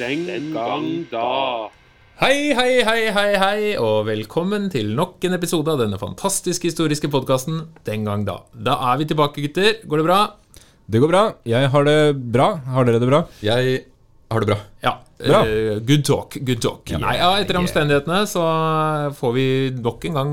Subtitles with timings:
[0.00, 1.68] Den gang da.
[2.22, 7.10] Hei, hei, hei, hei, hei, og velkommen til nok en episode av denne fantastiske historiske
[7.12, 8.38] podkasten Den gang da.
[8.56, 9.82] Da er vi tilbake, gutter.
[9.84, 10.18] Går det bra?
[10.88, 11.22] Det går bra.
[11.44, 11.98] Jeg har det
[12.32, 12.48] bra.
[12.72, 13.20] Har dere det bra?
[13.44, 13.76] Jeg
[14.30, 14.58] har det bra.
[14.84, 14.92] Ja.
[15.20, 15.40] Bra.
[15.44, 16.36] eh, good talk.
[16.48, 18.40] good talk Nei, ja, Etter omstendighetene så
[19.18, 19.44] får vi
[19.76, 20.30] nok en gang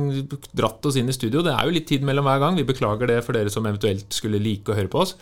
[0.56, 1.42] dratt oss inn i studio.
[1.44, 2.56] Det er jo litt tid mellom hver gang.
[2.56, 5.16] Vi beklager det for dere som eventuelt skulle like å høre på oss.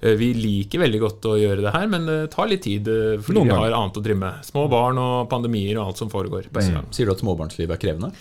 [0.00, 3.18] Eh, Vi liker veldig godt å gjøre det her, men det tar litt tid eh,
[3.20, 4.46] fordi Noen vi har annet å drive med.
[4.48, 6.86] Små barn og pandemier og alt som foregår en.
[6.94, 8.12] Sier du at småbarnslivet er krevende?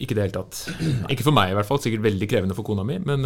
[0.00, 0.64] Ikke i det hele tatt.
[1.12, 1.78] Ikke for meg i hvert fall.
[1.84, 3.22] Sikkert veldig krevende for kona mi, men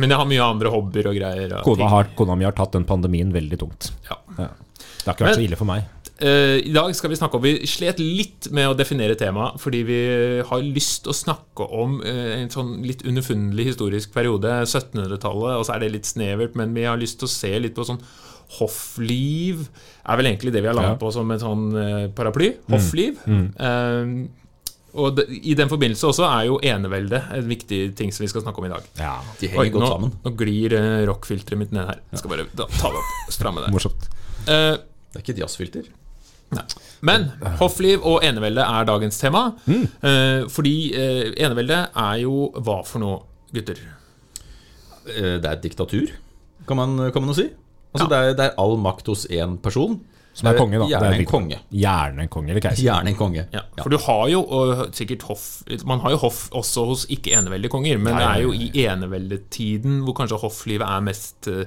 [0.00, 1.56] Men jeg har mye andre hobbyer og greier.
[1.60, 3.90] Og Kona, har, kona mi har tatt den pandemien veldig tungt.
[4.10, 4.18] Ja.
[4.38, 5.90] Det har ikke vært Men- så ille for meg.
[6.14, 9.80] Uh, I dag skal vi snakke om Vi slet litt med å definere temaet, fordi
[9.88, 9.96] vi
[10.46, 15.66] har lyst til å snakke om uh, en sånn litt underfunnelig historisk periode, 1700-tallet, og
[15.66, 17.98] så er det litt snevert, men vi har lyst til å se litt på sånn
[18.60, 19.64] hoffliv
[20.04, 21.02] er vel egentlig det vi har landet Ja.
[21.02, 22.52] på som en sånn uh, paraply.
[22.70, 23.18] Hoffliv.
[23.26, 24.14] Eh,
[24.94, 28.44] og det, I den forbindelse også er jo eneveldet en viktig ting som vi skal
[28.44, 28.84] snakke om i dag.
[29.00, 30.12] Ja, De henger godt nå, sammen.
[30.24, 32.00] nå glir uh, rockfilteret mitt ned her.
[32.14, 33.12] Jeg skal bare da, ta det opp.
[33.34, 33.72] Stramme det.
[33.74, 34.08] Morsomt.
[34.46, 34.78] Uh,
[35.14, 35.90] Det er ikke et jazzfilter.
[37.02, 37.24] men
[37.58, 39.40] hoffliv og enevelde er dagens tema.
[39.66, 43.20] Eh, fordi uh, enevelde er jo hva for noe,
[43.54, 43.80] gutter?
[45.08, 46.12] Eh, Det er et diktatur,
[46.68, 47.48] kan man, kan man jo si.
[47.94, 48.10] Altså, Ja.
[48.10, 49.98] det, er, det er all makt hos én person.
[50.34, 50.88] Som er konge, da.
[50.90, 51.60] Gjerne er en konge.
[51.70, 52.82] Gjerne en konge eller keiser.
[52.82, 53.46] Gjerne en konge.
[53.54, 55.46] Ja, for du har jo og sikkert hoff
[55.86, 60.16] Man har jo hoff også hos ikke-eneveldige konger, men det er jo i eneveldetiden hvor
[60.18, 61.66] kanskje hofflivet er mest eh,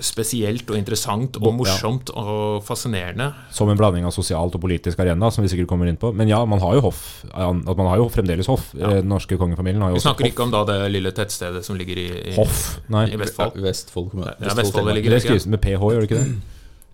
[0.00, 3.26] spesielt og interessant og morsomt og fascinerende.
[3.52, 6.12] Som en blanding av sosialt og politisk arena, som vi sikkert kommer inn på.
[6.16, 7.02] Men ja, man har jo hoff.
[7.28, 8.70] At man har jo fremdeles hoff.
[8.78, 8.94] Ja.
[8.96, 11.76] Den norske kongefamilien har jo Vi snakker snakker ikke om da det lille tettstedet som
[11.76, 12.78] ligger i, i, hoff.
[12.92, 13.58] Nei, i Vestfold.
[13.66, 14.32] Vestfold kommune.
[14.38, 16.51] Ja, Vestfold det ligger det skrives med ph, gjør det ikke det?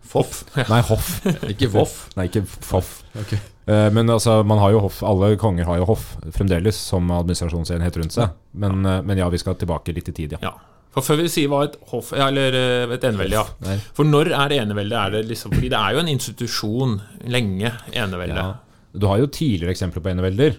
[0.09, 0.43] Foff.
[0.73, 1.09] Nei, hoff.
[1.51, 1.97] Ikke voff.
[2.17, 3.03] Nei, ikke foff.
[3.25, 3.39] Okay.
[3.69, 5.03] Eh, Men altså, man har jo hoff.
[5.07, 8.33] Alle konger har jo hoff fremdeles som administrasjonsenhet rundt seg.
[8.57, 10.43] Men, eh, men ja, vi skal tilbake litt i tid, ja.
[10.49, 10.55] Ja.
[10.97, 13.45] For før vi sier hva et hoff Eller eh, et enevelde, ja.
[13.67, 13.77] Nei.
[13.95, 14.97] For når er enevelde?
[14.97, 16.97] Er det liksom, fordi det er jo en institusjon
[17.29, 18.41] lenge, enevelde.
[18.41, 18.97] Ja.
[18.99, 20.57] Du har jo tidligere eksempler på enevelder.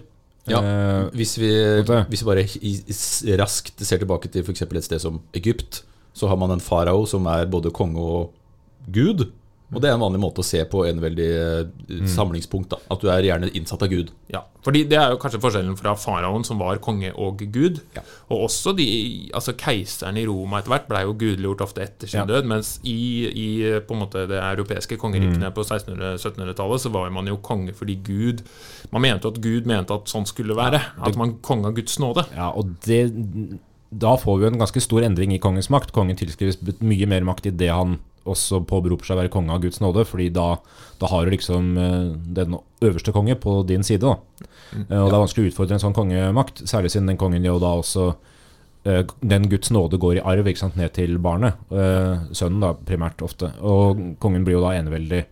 [0.48, 0.60] Ja.
[0.62, 1.50] Eh, Hvis vi,
[2.08, 2.94] hvis vi bare i, i,
[3.42, 4.62] raskt ser tilbake til f.eks.
[4.70, 5.82] et sted som Egypt,
[6.16, 8.30] så har man en farao som er både konge og
[8.90, 9.26] gud.
[9.70, 11.28] Og det er en vanlig måte å se på enveldig
[11.86, 12.06] mm.
[12.10, 12.72] samlingspunkt.
[12.72, 14.10] da At du er gjerne innsatt av Gud.
[14.32, 17.80] Ja, fordi Det er jo kanskje forskjellen fra faraoen, som var konge og gud.
[17.94, 18.02] Ja.
[18.28, 18.88] Og også de,
[19.36, 22.26] altså keiserne i Roma etter hvert ble jo gudeliggjort ofte etter sin Ja.
[22.26, 22.50] død.
[22.50, 22.98] Mens i,
[23.30, 23.48] i
[23.86, 28.44] på en måte det europeiske kongerikene på 1600-1700-tallet så var man jo konge fordi Gud
[28.90, 30.80] Man mente at Gud mente at sånn skulle være.
[30.98, 32.24] At man konge av Guds nåde.
[32.34, 33.04] Ja, og det,
[33.90, 35.92] da får vi en ganske stor endring i kongens makt.
[35.94, 37.98] Kongen tilskrives mye mer makt i det han
[38.28, 40.56] også påberoper seg å være konge av Guds nåde, fordi da,
[41.00, 44.00] da har du liksom eh, den øverste konge på din side.
[44.04, 44.16] da.
[44.90, 47.58] Eh, Og det er vanskelig å utfordre en sånn kongemakt, særlig siden den kongen jo
[47.62, 48.10] da også
[48.84, 51.54] eh, Den Guds nåde går i arv ikke sant, ned til barnet.
[51.70, 53.52] Sønnen, da, primært ofte.
[53.60, 55.24] Og kongen blir jo da eneveldig.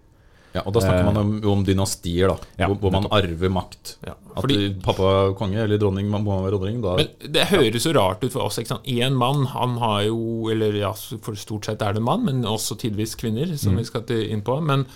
[0.55, 3.97] Ja, og Da snakker man om, om dynastier, da Ja, hvor, hvor man arver makt.
[4.07, 6.81] Ja, At fordi- pappa er konge eller dronning, man må være dronning.
[6.83, 8.57] Da, Men det høres jo rart ut for oss.
[8.59, 8.85] ikke sant?
[8.89, 12.43] Én mann, han har jo Eller ja, for stort sett er det en mann, men
[12.45, 14.57] også tidvis kvinner, som vi skal inn på.
[14.65, 14.87] Men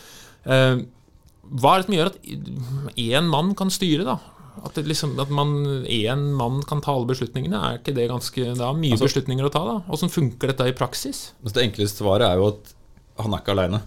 [0.47, 0.81] eh,
[1.53, 2.23] hva er det som gjør at
[2.97, 4.19] én mann kan styre, da?
[4.65, 8.37] At, det liksom, at man, én mann kan ta alle beslutningene, er ikke det ganske
[8.55, 9.77] Det er mye Altså- beslutninger å ta, da.
[9.93, 11.33] Åssen funker dette i praksis?
[11.43, 12.75] Altså, det enkleste svaret er jo at
[13.19, 13.83] han er ikke aleine.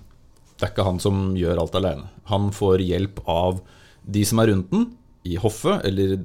[0.55, 2.07] Det er ikke han som gjør alt alene.
[2.31, 3.59] Han får hjelp av
[4.05, 4.85] de som er rundt den,
[5.25, 6.19] i hoffet, eller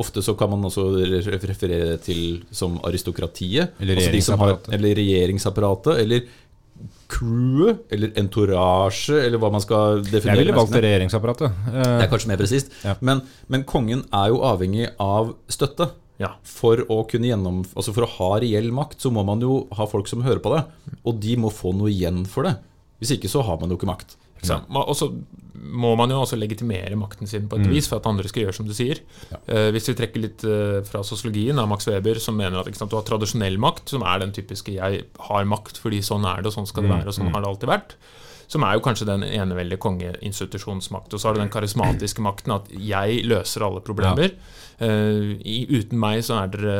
[0.00, 3.72] Ofte så kan man også Referere referere til som aristokratiet.
[3.82, 4.74] Eller altså har- regjeringsapparatet.
[4.76, 5.98] Eller regjeringsapparatet.
[5.98, 6.22] Eller
[7.10, 7.80] crewet.
[7.92, 10.36] Eller entourage, eller hva man skal definere.
[10.38, 11.58] Jeg ville valgt regjeringsapparatet.
[11.74, 12.72] Det er kanskje mer presist.
[12.86, 12.94] Ja.
[13.04, 15.90] Men, men kongen er jo avhengig av støtte.
[16.20, 16.34] Ja.
[16.44, 19.86] For å kunne gjennom, altså for å ha reell makt, så må man jo ha
[19.90, 20.64] folk som hører på det.
[21.04, 22.56] Og de må få noe igjen for det.
[23.00, 24.16] Hvis ikke så har man jo ikke makt.
[24.46, 24.60] Ja.
[24.68, 25.10] Og så
[25.60, 28.56] må man jo også legitimere makten sin på et vis for at andre skal gjøre
[28.56, 29.02] som du sier.
[29.44, 32.92] Eh, hvis vi trekker litt eh, fra sosiologien av Max Weber, som mener at sant,
[32.92, 36.48] du har tradisjonell makt, som er den typiske 'jeg har makt fordi sånn er det,
[36.48, 37.96] og sånn skal det være, og sånn har det alltid vært'.
[38.50, 41.12] Som er jo kanskje den eneveldige kongeinstitusjonsmakt.
[41.14, 44.34] Og så har du den karismatiske makten, at jeg løser alle problemer.
[44.80, 46.78] Eh, i, uten meg så er dere,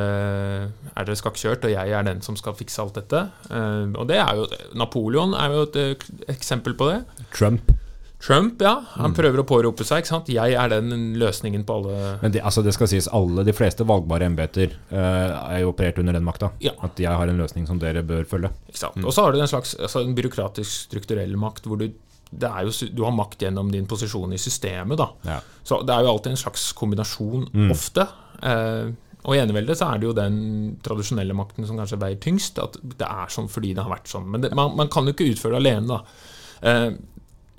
[0.95, 3.27] er dere skakkjørt, og jeg er den som skal fikse alt dette.
[3.53, 4.49] Uh, og det er jo
[4.81, 7.03] Napoleon er jo et eh, eksempel på det.
[7.37, 7.75] Trump.
[8.21, 8.75] Trump, ja.
[9.01, 10.03] Han prøver å pårope seg.
[10.03, 10.29] ikke sant?
[10.29, 13.87] Jeg er den løsningen på alle Men det, altså det skal sies, alle de fleste
[13.89, 16.51] valgbare embeter uh, er jo operert under den makta.
[16.61, 16.75] Ja.
[16.85, 18.53] At jeg har en løsning som dere bør følge.
[18.69, 19.01] Ikke sant?
[19.01, 21.87] Og så har du en slags altså en byråkratisk strukturell makt, hvor du,
[22.31, 25.01] det er jo, du har makt gjennom din posisjon i systemet.
[25.01, 25.09] da.
[25.25, 25.39] Ja.
[25.65, 28.05] Så det er jo alltid en slags kombinasjon, ofte.
[28.45, 28.91] Eh,
[29.21, 30.37] og i eneveldet så er det jo den
[30.85, 32.61] tradisjonelle makten som kanskje veier tyngst.
[32.61, 34.29] At det er sånn fordi det har vært sånn.
[34.29, 36.29] Men det, man, man kan jo ikke utføre det alene, da.
[36.61, 37.07] Eh, uh,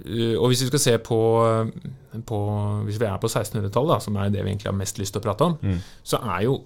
[0.02, 1.20] og hvis vi skal se på,
[2.28, 2.38] på
[2.88, 5.26] Hvis vi er på 1600-tallet, som er det vi egentlig har mest lyst til å
[5.26, 6.62] prate om, så er jo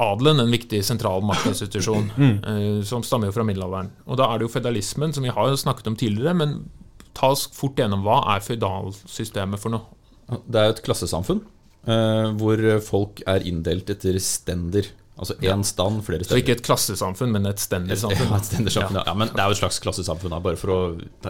[0.00, 2.36] adelen en viktig sentral maktinstitusjon mm.
[2.88, 3.90] som stammer jo fra middelalderen.
[4.08, 6.54] Og da er det jo føydalismen, som vi har jo snakket om tidligere, men
[7.16, 9.98] ta oss fort gjennom hva er føydalsystemet for noe?
[10.46, 11.42] Det er jo et klassesamfunn
[11.90, 14.88] eh, hvor folk er inndelt etter stender.
[15.20, 16.32] Altså én stand, flere steder.
[16.32, 18.30] Så ikke et klassesamfunn, men et Ja, stendersamfunn.
[18.38, 19.02] et stendersamfunn, ja.
[19.06, 19.14] ja.
[19.20, 20.30] Men det er jo et slags klassesamfunn.
[20.32, 20.78] Da, bare for å,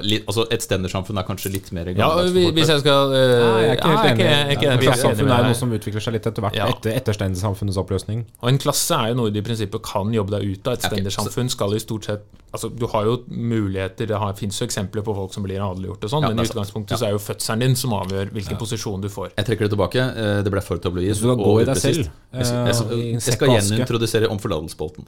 [0.07, 3.63] litt, altså Et stendersamfunn er kanskje litt mer Ja, vi- hvis jeg skal uh, Nei,
[3.65, 4.63] jeg er ikke helt enig.
[4.63, 6.69] Ja, Klassesamfunn er noe som utvikler seg litt etter hvert, Ja.
[6.71, 8.25] etter etterstendersamfunnets oppløsning.
[8.43, 10.79] Og en klasse er jo noe du i prinsippet kan jobbe deg ut av.
[10.79, 12.23] Et stendersamfunn skal i stort sett
[12.53, 16.11] Altså, Du har jo muligheter, det fins jo eksempler på folk som blir adeliggjort og
[16.11, 16.97] sånn, Ja, men i utgangspunktet Ja.
[16.99, 19.31] så er jo fødselen din som avgjør hvilken posisjon du får.
[19.37, 20.01] Jeg trekker det tilbake.
[20.17, 21.07] eh, Det ble for tabloid.
[21.09, 23.49] Du skal gå i deg selv, Jeg, jeg, jeg, jeg skal
[23.81, 25.07] gjenintrodusere omforlatelsesbolten.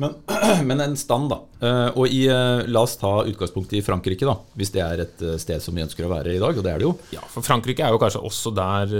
[0.00, 0.14] Men,
[0.68, 1.38] men en stand, da.
[1.64, 4.36] Eh, Og i, eh, la oss ta utgangspunkt i Frankrike, da.
[4.56, 6.72] Hvis det er et eh, sted som vi ønsker å være i dag, og det
[6.74, 6.94] er det jo.
[7.16, 8.94] Ja, for Frankrike er jo kanskje også der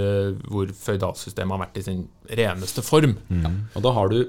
[0.50, 2.02] hvor føydalsystemet har vært i sin
[2.40, 3.16] reneste form.
[3.74, 4.20] Og da har du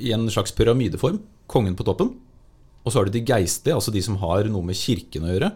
[0.00, 1.18] i en slags pyramideform
[1.50, 2.14] kongen på toppen.
[2.84, 5.50] Og så har du de geistlige, altså de som har noe med kirken å gjøre.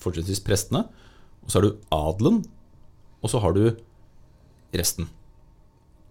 [0.00, 0.82] fortrinnsvis prestene.
[1.44, 2.42] Og så har du adelen.
[3.24, 3.62] Og så har du
[4.76, 5.08] resten.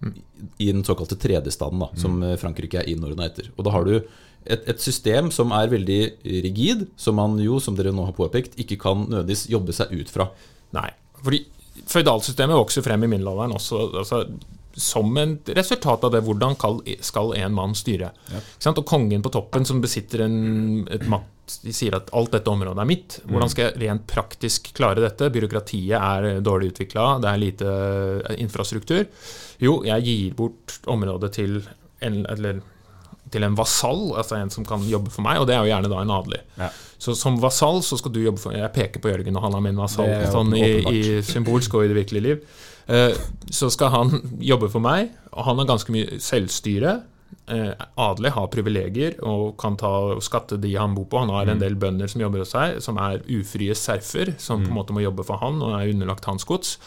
[0.03, 3.49] I den såkalte tredjestanden, da, som eh, Frankrike er innordna etter.
[3.55, 5.99] Og da har du et, et system som er veldig
[6.45, 10.11] rigid, som man jo, som dere nå har påpekt, ikke kan nødvendigvis jobbe seg ut
[10.13, 10.29] fra.
[10.75, 10.89] Nei,
[11.21, 11.45] fordi
[11.89, 14.21] føydalsystemet vokser frem i middelalderen også altså,
[14.75, 16.21] som en resultat av det.
[16.25, 16.55] Hvordan
[17.03, 18.11] skal en mann styre?
[18.57, 18.77] Sant?
[18.77, 20.37] Og kongen på toppen som besitter en,
[20.91, 21.31] et makt
[21.65, 23.19] De sier at alt dette området er mitt.
[23.29, 25.29] Hvordan skal jeg rent praktisk klare dette?
[25.29, 27.73] Byråkratiet er dårlig utvikla, det er lite
[28.25, 29.03] eh, infrastruktur.
[29.61, 31.59] Jo, jeg gir bort området til
[32.01, 32.63] en, eller,
[33.29, 35.93] til en vasall, altså en som kan jobbe for meg, og det er jo gjerne
[35.93, 36.41] da en adelig.
[36.57, 36.71] Ja.
[36.97, 39.63] Så som vasall så skal du jobbe for Jeg peker på Jørgen, og han er
[39.67, 40.09] min vasall.
[40.33, 42.63] Sånn i, i symbolsk og i det virkelige liv.
[42.87, 43.15] Eh,
[43.49, 44.15] Så skal han
[44.51, 46.95] jobbe for meg, og han har ganske mye selvstyre.
[47.49, 47.71] Eh,
[48.01, 51.19] Adelig har privilegier og kan ta og skatte de han bor på.
[51.23, 54.71] Han har en del bønder som jobber hos seg, som er ufrie serfer, som på
[54.71, 56.77] en måte må jobbe for han og er underlagt hans gods.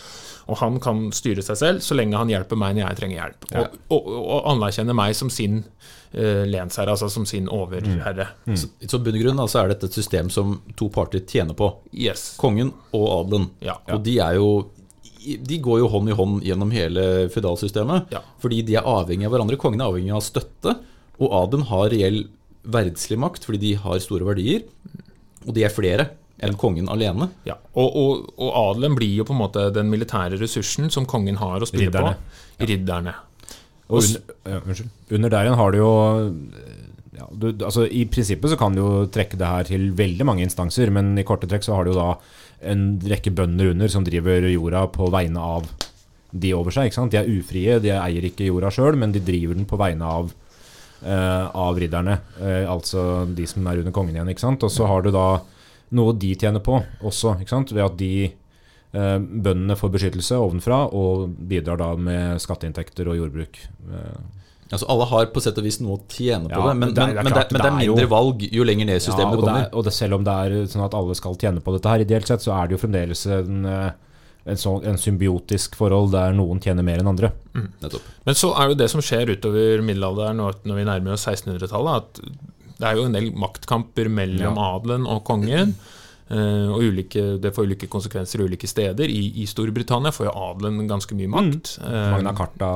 [0.48, 3.48] Og han kan styre seg selv så lenge han hjelper meg når jeg trenger hjelp.
[3.60, 4.06] Og, og,
[4.38, 8.30] og anerkjenner meg som sin uh, lensherre, altså som sin overherre.
[8.56, 11.68] Så, så bunn i grunn altså, er dette et system som to parter tjener på.
[11.92, 12.30] Yes.
[12.40, 13.50] Kongen og adelen.
[13.60, 13.76] Ja.
[13.92, 14.48] Og de er jo
[15.18, 17.02] De går jo hånd i hånd gjennom hele
[17.34, 18.12] føydalsystemet.
[18.14, 18.22] Ja.
[18.42, 19.58] Fordi de er avhengig av hverandre.
[19.60, 20.76] Kongen er avhengig av støtte.
[21.18, 22.22] Og adelen har reell
[22.68, 24.64] verdslig makt fordi de har store verdier.
[25.46, 26.10] Og de er flere
[26.44, 27.30] enn kongen alene.
[27.48, 31.40] Ja, og, og, og adelen blir jo på en måte den militære ressursen som kongen
[31.40, 32.14] har å spille Ridderne.
[32.14, 32.68] på.
[32.70, 33.14] Ridderne.
[33.88, 34.90] Og under, ja, unnskyld.
[35.16, 35.92] under der igjen har du jo
[37.18, 40.44] ja, du, altså I prinsippet så kan du jo trekke det her til veldig mange
[40.44, 42.12] instanser, men i korte trekk så har du jo da
[42.60, 45.68] en rekke bønder under som driver jorda på vegne av
[46.32, 46.88] de over seg.
[46.88, 47.14] ikke sant?
[47.14, 50.32] De er ufrie, de eier ikke jorda sjøl, men de driver den på vegne av,
[51.02, 52.18] eh, av ridderne.
[52.40, 54.28] Eh, altså de som er under kongen igjen.
[54.28, 54.62] ikke sant?
[54.62, 55.40] Og så har du da
[55.96, 57.72] noe de tjener på også, ikke sant?
[57.72, 63.62] ved at de eh, bøndene får beskyttelse ovenfra og bidrar da med skatteinntekter og jordbruk.
[63.88, 64.37] Eh,
[64.70, 66.98] Altså Alle har på sett og vis noe å tjene på Ja, det, men, det
[67.02, 68.42] er- men, det er men, det, klart, men det er det er jo- mindre valg
[68.52, 69.64] jo lenger ned i systemet ja, og, det det kommer.
[69.64, 72.04] er, og det, selv om det er sånn at alle skal tjene på dette her
[72.04, 73.90] ideelt sett, så er det jo fremdeles en, eh,
[74.48, 77.32] en, sånn, en symbiotisk forhold der noen tjener mer enn andre.
[77.54, 77.68] Mm.
[78.26, 81.96] Men så er jo det som skjer utover middelalderen og når vi nærmer oss 1600-tallet,
[81.96, 82.20] at
[82.78, 85.74] det er jo en del maktkamper mellom adelen og kongen.
[85.74, 85.94] eh,
[86.30, 89.08] og ulike, Det får ulike konsekvenser ulike steder.
[89.08, 91.78] I, I Storbritannia får jo adelen ganske mye makt.
[91.80, 92.10] Mm.
[92.12, 92.68] Magna Carta,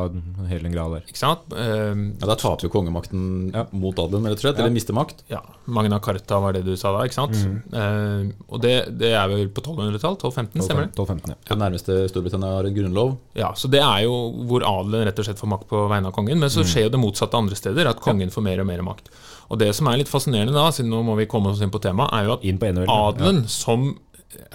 [0.49, 1.03] hele den grad der.
[1.09, 1.41] ikke sant?
[1.53, 3.67] Eh, Ja, Da taper jo kongemakten Ja.
[3.73, 4.59] mot adelen, rett og slett.
[4.59, 5.23] Eller mister makt.
[5.29, 7.37] ja, Magna Carta var det du sa da, ikke sant?
[7.73, 10.17] Eh, og det, det er vel på 1200-tall?
[10.17, 10.95] 1215, stemmer det?
[10.97, 11.35] 12-15, ja.
[11.49, 13.17] Det nærmeste Storbritannia har en grunnlov.
[13.37, 14.15] Ja, så Det er jo
[14.49, 16.39] hvor adelen rett og slett får makt på vegne av kongen.
[16.39, 19.09] Men så skjer jo det motsatte andre steder, at kongen får mer og mer makt.
[19.53, 21.81] Og det som er litt fascinerende da, siden nå må vi komme oss inn på
[21.83, 23.95] temaet, er jo at Inn som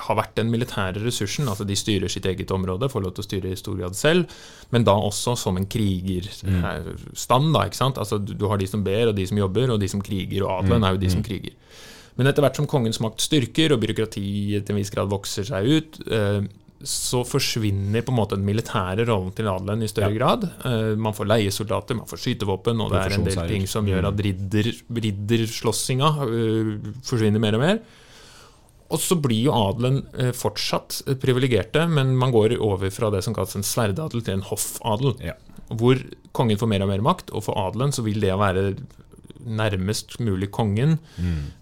[0.02, 3.28] har vært den militære ressursen, altså de styrer sitt eget område, får lov til å
[3.28, 4.26] styre i stor grad selv,
[4.74, 8.00] men da også som en krigerstand, da, ikke sant.
[8.02, 10.64] Altså du, har de som ber, og de som jobber, og de som kriger, og
[10.64, 11.54] adelen er jo de som kriger.
[12.18, 15.70] Men etter hvert som kongens makt styrker, og byråkratiet til en viss grad vokser seg
[15.70, 16.42] ut, eh,
[16.82, 20.44] så forsvinner på en måte den militære rollen til adelen i større grad.
[20.66, 24.10] Eh, Man får leiesoldater, man får skytevåpen, og det er en del ting som gjør
[24.10, 24.74] at ridder,
[25.06, 27.80] ridderslåssinga ridder forsvinner mer og mer.
[28.90, 33.24] Og så blir jo adelen eh, fortsatt eh, privilegerte, men man går over fra det
[33.26, 35.16] som kalles en sverdadel til en hoffadel.
[35.26, 35.34] Ja.
[35.68, 36.00] Hvor
[36.38, 38.70] kongen får mer og mer makt, og for adelen så vil det å være
[39.48, 40.98] nærmest mulig kongen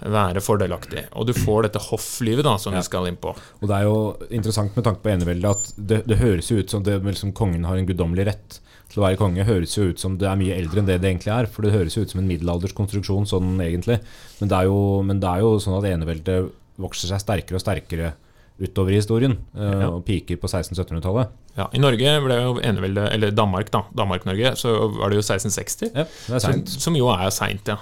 [0.01, 1.03] være fordelaktig.
[1.19, 2.79] Og du får dette hofflivet, da, som Ja.
[2.79, 3.35] vi skal inn på.
[3.61, 6.69] Og det er jo interessant med tanke på eneveldet at det, det høres jo ut
[6.69, 9.43] som det, liksom, kongen har en guddommelig rett til å være konge.
[9.45, 11.45] høres jo ut som det er mye eldre enn det det egentlig er.
[11.45, 13.99] For det høres jo ut som en middelalderskonstruksjon sånn egentlig.
[14.39, 16.51] Men det er jo, men det er jo sånn at eneveldet
[16.81, 18.13] vokser seg sterkere og sterkere
[18.61, 19.37] utover i historien.
[19.57, 19.89] eh, Ja.
[19.89, 21.27] Og piker på 1600-1700-tallet.
[21.57, 25.91] Ja, I Norge ble jo eneveldet, eller Danmark, da, Danmark-Norge, så var det jo 1660.
[25.95, 27.77] Ja, det er Som, som jo er seint, ja.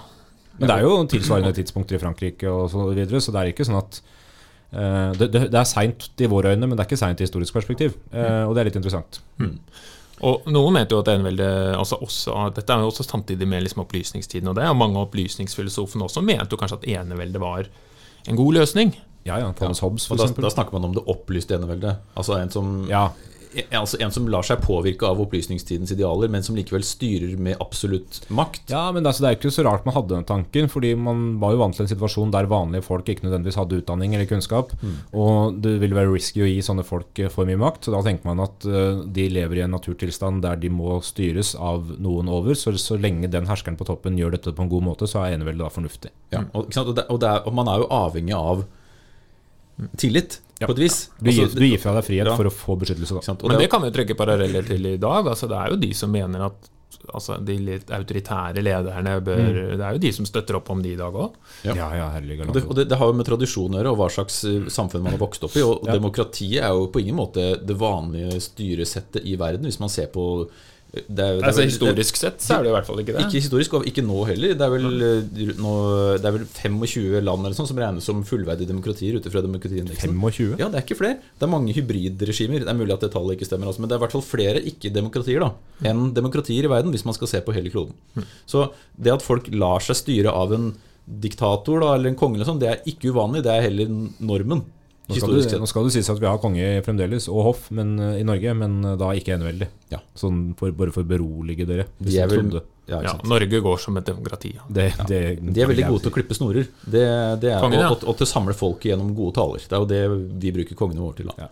[0.58, 3.66] Men det er jo tilsvarende tidspunkter i Frankrike og så videre, så det er ikke
[3.66, 4.02] sånn at
[4.74, 7.54] uh, det, det, er seint i våre øyne, men det er ikke seint i historisk
[7.54, 7.96] perspektiv.
[8.14, 9.22] Uh, og det er litt interessant.
[10.24, 13.82] Og noen mente jo at eneveldet altså også, Dette er jo også samtidig med liksom
[13.84, 17.68] opplysningstiden, og det og mange av opplysningsfilosofene også mente jo kanskje at eneveldet var
[18.28, 18.96] en god løsning.
[19.26, 19.52] Ja, ja.
[19.56, 20.44] Thomas Hobbes, for Og da, eksempel.
[20.44, 21.96] da snakker man om det opplyste eneveldet.
[22.18, 23.08] Altså en som, Ja,
[23.76, 28.22] altså en som lar seg påvirke av opplysningstidens idealer, men som likevel styrer med absolutt
[28.34, 28.72] makt.
[28.74, 31.56] Ja, men altså, det er ikke så rart man hadde den tanken, fordi man var
[31.56, 34.74] jo vant til en situasjon der vanlige folk ikke nødvendigvis hadde utdanning eller kunnskap,
[35.14, 38.04] og det ville være risky å gi sånne folk eh, for mye makt, så da
[38.06, 42.32] tenker man at eh, de lever i en naturtilstand der de må styres av noen
[42.32, 45.24] over, så, så lenge den herskeren på toppen gjør dette på en god måte, så
[45.24, 46.14] er eneveldet da fornuftig.
[46.34, 46.94] Ja, og, ikke sant?
[46.94, 48.66] Og, det, og, det er, og man er jo avhengig av
[50.00, 50.68] tillit, Ja.
[50.72, 50.98] på et vis.
[51.20, 52.36] Du gir, Altså, du gir fra deg frihet Ja.
[52.40, 53.22] for å få beskyttelse da.
[53.22, 53.44] sant?
[53.44, 55.28] Og Men det, det kan vi trekke paralleller til i dag.
[55.28, 56.70] altså Det er jo de som mener at
[57.14, 60.94] altså, de litt autoritære lederne bør Det er jo de som støtter opp om de
[60.94, 61.34] i dag òg.
[61.66, 61.74] Ja.
[61.76, 62.08] Ja, ja,
[62.48, 64.70] og det, og det, det har jo med tradisjon å gjøre, og hva slags eh,
[64.72, 65.62] samfunn man har vokst opp i.
[65.66, 65.94] Og Ja.
[65.98, 70.48] demokratiet er jo på ingen måte det vanlige styresettet i verden, hvis man ser på
[70.94, 73.14] det er, det er Altså vel- Historisk sett så er det i hvert fall ikke
[73.16, 73.22] det.
[73.26, 74.54] Ikke historisk, og ikke nå heller.
[74.54, 75.72] Det er vel, eh, nå,
[76.22, 80.14] det er vel 25 land eller sånn som regnes som fullverdige demokratier ut ifra demokratiindeksen.
[80.14, 80.60] 25?
[80.62, 81.18] Ja, det er ikke flere.
[81.40, 82.62] Det er mange hybridregimer.
[82.62, 84.28] Det er mulig at det tallet ikke stemmer, også, men det er i hvert fall
[84.30, 85.52] flere ikke-demokratier da
[85.90, 87.94] enn demokratier i verden, hvis man skal se på hele kloden.
[88.46, 88.70] Så
[89.02, 90.76] det at folk lar seg styre av en
[91.10, 93.42] diktator da, eller en konge, eller sånn, det er ikke uvanlig.
[93.44, 93.90] Det er heller
[94.22, 94.62] normen.
[95.04, 97.98] Nå skal, du, nå skal det sies at vi har konge fremdeles, og hoff men,
[98.00, 99.68] eh, i Norge, men eh, da ikke eneveldig.
[99.92, 100.00] Ja.
[100.16, 101.90] Sånn for, bare for å berolige dere.
[102.00, 103.14] Hvis de vel, ja, Ja.
[103.28, 104.54] Norge går som et demokrati.
[104.56, 104.64] Ja.
[104.68, 106.70] Det, det, De er veldig gode til å klippe snorer.
[106.84, 107.04] Det,
[107.44, 107.92] det er, Kongen, ja.
[107.92, 109.68] og, og, og til å samle folket gjennom gode taler.
[109.68, 111.32] Det er jo det vi bruker kongene våre til.
[111.32, 111.52] da Ja.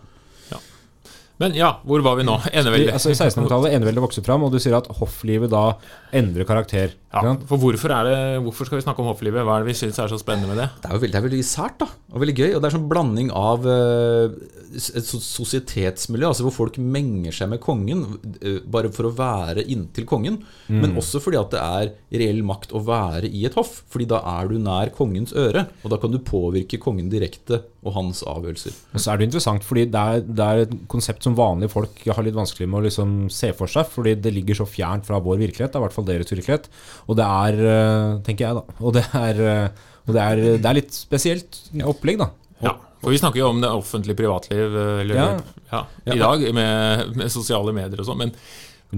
[1.42, 2.38] Men ja, hvor var vi nå?
[2.58, 2.94] Eneveldet.
[2.94, 5.72] altså, I 1600-tallet eneveldet vokser fram, og du sier at hofflivet da
[6.14, 6.94] endrer karakter.
[7.12, 9.44] Ja, for hvorfor, er det, hvorfor skal vi snakke om hofflivet?
[9.44, 10.68] Hva er det vi syns er så spennende med det?
[10.80, 12.48] Det er jo veldig, det er veldig sært da, og veldig gøy.
[12.54, 14.36] Og det er sånn blanding av eh,
[14.72, 18.06] et sosietetsmiljø, altså hvor folk menger seg med kongen
[18.40, 20.40] eh, bare for å være inntil kongen,
[20.72, 23.82] men også fordi at det er reell makt å være i et hoff.
[23.92, 27.96] Fordi da er du nær kongens øre, og da kan du påvirke kongen direkte og
[27.96, 28.74] hans avgjørelser.
[28.94, 32.02] Og så er det interessant, fordi det er, det er et konsept som vanlige folk
[32.08, 35.20] har litt vanskelig med å liksom se for seg, fordi det ligger så fjernt fra
[35.22, 36.68] vår virkelighet, i hvert fall deres virkelighet.
[37.08, 40.70] Og det er, eh, tenker jeg da, og det er, eh, og det er, det
[40.70, 42.30] er litt spesielt opplegg da.
[42.62, 45.30] Ja, for vi snakker jo om det offentlige privatliv eh, eller, Ja.
[45.72, 45.84] ja.
[46.14, 48.22] i dag med, med sosiale medier og sånn.
[48.26, 48.34] Men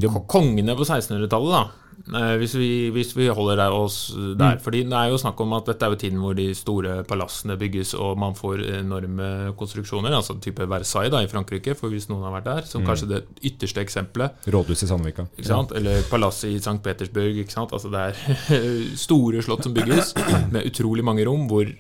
[0.03, 2.19] Ko- kongene på 1600-tallet, da.
[2.19, 4.59] eh, Hvis vi, hvis vi holder oss der.
[4.59, 7.55] Fordi det er jo snakk om at dette er jo tiden hvor de store palassene
[7.57, 10.11] bygges og man får enorme konstruksjoner.
[10.19, 12.67] Altså type Versailles da i Frankrike, for hvis noen har vært der.
[12.67, 14.35] Som kanskje det ytterste eksempelet.
[14.51, 15.29] Rådhuset i Sandvika.
[15.39, 15.71] Ikke sant?
[15.79, 16.81] Eller palasset i St.
[16.83, 17.39] Petersburg.
[17.45, 17.71] Ikke sant?
[17.73, 20.15] Altså det er store slott som bygges
[20.55, 21.71] med utrolig mange rom, hvor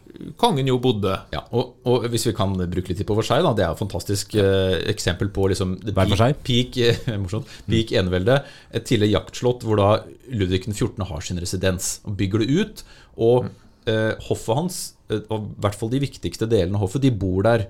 [0.41, 1.15] kongen jo bodde.
[1.35, 3.81] Ja, og, og hvis vi kan bruke litt tid på Versailles, da, det er et
[3.81, 6.81] fantastisk eh, eksempel på liksom, peak, peak,
[7.23, 8.41] morsomt, peak enevelde.
[8.75, 9.91] Et tidligere jaktslott hvor da
[10.33, 11.07] Ludvig den 14.
[11.11, 11.99] har sin residens.
[12.05, 12.85] og Bygger det ut,
[13.21, 13.49] og
[13.91, 17.45] eh, hoffet hans, eh, og i hvert fall de viktigste delene av hoffet, de bor
[17.47, 17.69] der.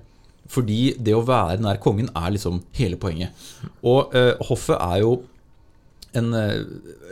[0.51, 3.33] Fordi det å være nær kongen er liksom hele poenget.
[3.87, 5.23] Og eh, hoffet er jo
[6.15, 6.63] en, eh,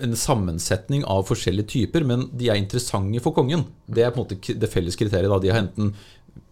[0.03, 3.67] en sammensetning av forskjellige typer, men de er interessante for kongen.
[3.87, 5.31] Det er på en måte det felles kriteriet.
[5.31, 5.39] Da.
[5.43, 5.95] De har enten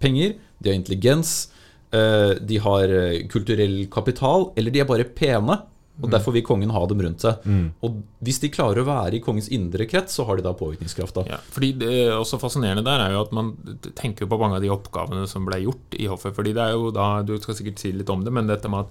[0.03, 1.49] penger, de har intelligens,
[1.93, 5.63] eh, de har eh, kulturell kapital, eller de er bare pene.
[6.01, 7.43] Og Derfor vil kongen ha dem rundt seg.
[7.85, 11.13] Og hvis de klarer å være i kongens indre krets, så har de da påvirkningskraft.
[11.13, 11.25] Da.
[11.29, 13.51] Ja, fordi Det er også fascinerende der er jo at man
[13.95, 16.33] tenker på mange av de oppgavene som ble gjort i hoffet.
[16.33, 18.87] fordi det er jo da, Du skal sikkert si litt om det, men dette med
[18.87, 18.89] at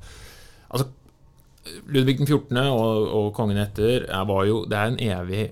[0.70, 0.92] altså,
[1.92, 2.58] Ludvig den 14.
[2.72, 5.44] Og, og kongen etter er, var jo, det er en evig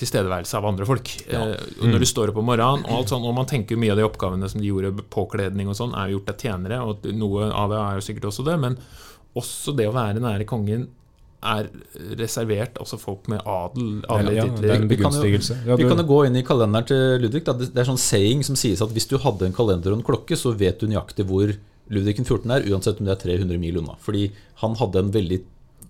[0.00, 1.12] tilstedeværelse av andre folk.
[1.30, 1.42] Ja.
[1.80, 1.90] Mm.
[1.92, 4.06] når du står opp om morgenen, og alt sånt, og man tenker mye av de
[4.06, 7.74] oppgavene som de gjorde, påkledning og sånn, er jo gjort av tjenere, og noe av
[7.74, 8.80] det er jo sikkert også det, men
[9.38, 10.88] også det å være nære kongen
[11.40, 11.70] er
[12.20, 15.56] reservert også folk med adel, adel Ja, det er en Vi begunstigelse.
[15.66, 17.44] Ja, Vi kan jo gå inn i kalenderen til Ludvig.
[17.46, 17.54] Da.
[17.56, 20.04] Det det er sånn saying som sies at hvis du hadde en kalender og en
[20.04, 21.54] klokke, så vet du nøyaktig hvor
[21.90, 23.96] Ludvig 14 er, uansett om det er 300 mil unna.
[24.02, 24.28] Fordi
[24.62, 25.40] han hadde en veldig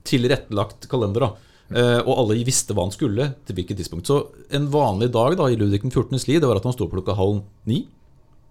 [0.08, 1.26] tilrettelagt kalender.
[1.26, 1.50] da.
[1.70, 4.08] Eh, og alle visste hva han skulle til hvilket tidspunkt.
[4.08, 6.96] Så en vanlig dag da i Ludvig 14.s liv det var at han sto opp
[6.96, 7.84] klokka halv ni.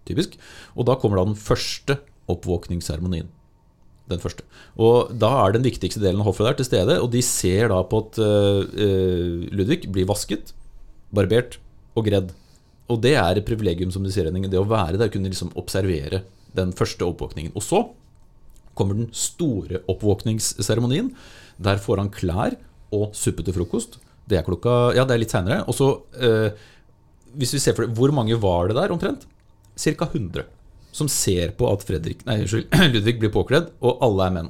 [0.08, 0.38] Typisk.
[0.78, 3.28] Og da kommer da den første oppvåkningsseremonien.
[4.10, 4.46] Den første.
[4.82, 7.82] Og da er den viktigste delen av hoffet der til stede, og de ser da
[7.86, 10.54] på at eh, Ludvig blir vasket,
[11.14, 11.60] barbert
[11.98, 12.34] og gredd.
[12.90, 14.48] Og det er et privilegium, som de sier, Henning.
[14.50, 16.24] Det å være der, kunne liksom observere
[16.56, 17.52] den første oppvåkningen.
[17.56, 17.84] Og så
[18.78, 21.12] kommer den store oppvåkningsseremonien.
[21.60, 22.56] Der får han klær
[22.96, 23.98] og suppe til frokost.
[24.30, 25.64] Det er klokka Ja, det er litt seinere.
[25.68, 25.90] Og så
[26.22, 26.52] eh,
[27.38, 29.26] Hvis vi ser for det, Hvor mange var det der, omtrent?
[29.80, 30.06] Ca.
[30.06, 30.44] 100.
[30.92, 32.40] Som ser på at Fredrik, nei,
[32.94, 34.50] Ludvig blir påkledd, og alle er menn.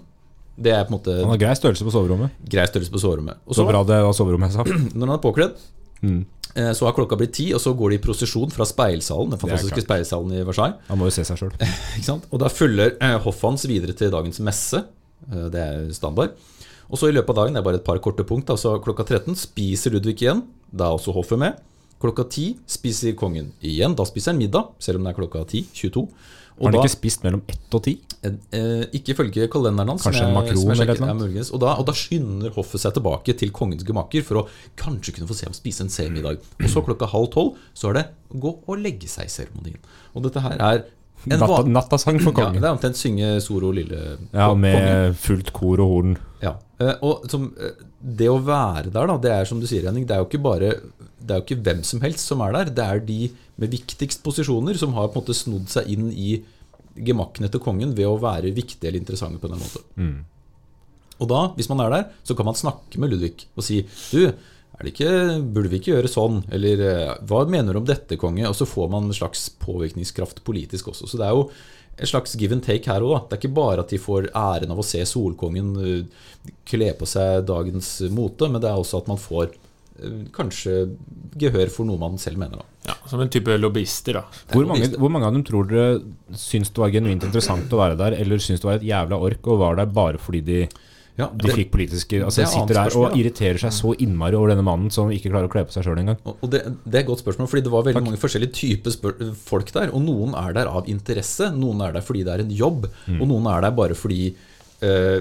[0.59, 2.31] Det er på en måte Han har grei størrelse på soverommet.
[2.49, 3.37] grei størrelse på soverommet.
[3.47, 4.63] Og Så så, bra det var soverommet jeg sa.
[4.97, 5.59] når han er påkledd,
[5.99, 6.21] Mm.
[6.55, 9.41] Eh, så har klokka blitt ti, og så går de i prosesjon fra speilsalen, den
[9.41, 10.79] fantastiske speilsalen i Versailles.
[10.89, 11.55] Han må jo se seg sjøl.
[12.33, 14.83] Og da følger Hoffans hoffet hans videre til dagens messe.
[15.29, 16.37] Eh, det er standard.
[16.89, 19.05] Og så i løpet av dagen, det er bare et par korte punkt, altså klokka
[19.05, 20.41] 13 spiser Ludvig igjen.
[20.71, 21.59] Da er også hoffet med.
[22.01, 23.93] Klokka 10 spiser kongen igjen.
[23.97, 25.67] Da spiser han middag, selv om det er klokka 10.
[25.75, 26.05] 22.
[26.59, 27.93] Har han da, ikke spist mellom ett og ti?
[28.23, 30.03] eh, ikke ifølge kalenderen hans.
[30.03, 31.51] Kanskje en makron som jeg eller muligens.
[31.55, 34.47] Og da, og da skynder hoffet seg tilbake til kongens gemakker for å
[34.79, 36.39] kanskje kunne få se ham spise en semiddag.
[36.59, 38.05] Og så klokka halv tolv så er det
[38.43, 39.79] gå og legge seg-seremonien.
[40.13, 40.83] Og dette her er
[41.27, 42.55] en Natta, nattasang for kongen.
[42.55, 43.97] ja, det er omtrent synge Soro lille
[44.31, 44.61] Ja, kongen.
[44.63, 46.13] med fullt kor og horn.
[46.41, 46.53] Ja.
[46.79, 50.05] eh, Og som, eh, det å være der, da, det er som du sier, Henning,
[50.07, 50.69] det er jo ikke bare
[51.19, 52.65] Det er jo ikke hvem som helst som er der.
[52.71, 56.37] Det er de med viktigst posisjoner som har på en måte snodd seg inn i
[56.99, 59.83] gemakkene til kongen ved å være viktige eller interessante på en måte.
[59.99, 60.15] Mm.
[61.19, 64.29] Og da, hvis man er der, så kan man snakke med Ludvig og si Du,
[64.79, 66.39] er det ikke, burde vi ikke gjøre sånn?
[66.55, 66.83] Eller
[67.27, 68.45] hva mener du om dette, konge?
[68.47, 71.09] Og så får man en slags påvirkningskraft politisk også.
[71.09, 71.49] Så det er jo
[71.99, 73.25] en slags give and take her òg.
[73.27, 77.09] Det er ikke bare at de får æren av å se solkongen eh, kle på
[77.09, 79.51] seg dagens mote, men det er også at man får
[80.35, 80.75] kanskje
[81.39, 82.61] gehør for noe man selv mener.
[82.61, 82.65] Da.
[82.89, 84.23] Ja, som en type lobbyister, da.
[84.53, 85.99] Hvor mange, hvor mange av dem tror dere
[86.33, 89.47] syns det var genuint interessant å være der, eller syns det var et jævla ork
[89.51, 90.61] og var der bare fordi de,
[91.19, 94.35] Ja, de det- fikk politiske Altså er sitter der spørsmål, og irriterer seg så innmari
[94.39, 96.17] over denne mannen som ikke klarer å kle på seg sjøl engang.
[96.31, 99.71] Og det, det er et godt spørsmål, fordi det var veldig mange forskjellige typer folk
[99.75, 99.91] der.
[99.93, 103.19] Og noen er der av interesse, noen er der fordi det er en jobb, Mm.
[103.21, 104.33] og noen er der bare fordi
[104.81, 105.19] uh,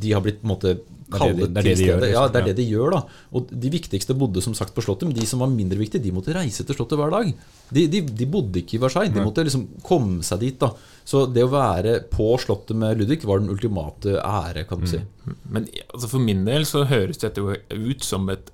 [0.00, 2.12] de har blitt på en måte det de- det er det til de gjør, stedet.
[2.12, 2.32] Ja, liksom.
[2.32, 3.00] det er det de gjør, da.
[3.32, 6.12] Og de viktigste bodde som sagt på Slottet, men de som var mindre viktige, de
[6.12, 7.32] måtte reise til Slottet hver dag.
[7.72, 10.70] De, de, de bodde ikke i Versailles, de måtte liksom komme seg dit, da.
[11.08, 15.00] Så det å være på Slottet med Ludvig var den ultimate ære, kan du si.
[15.48, 18.50] Men altså, for min del så høres dette jo ut som et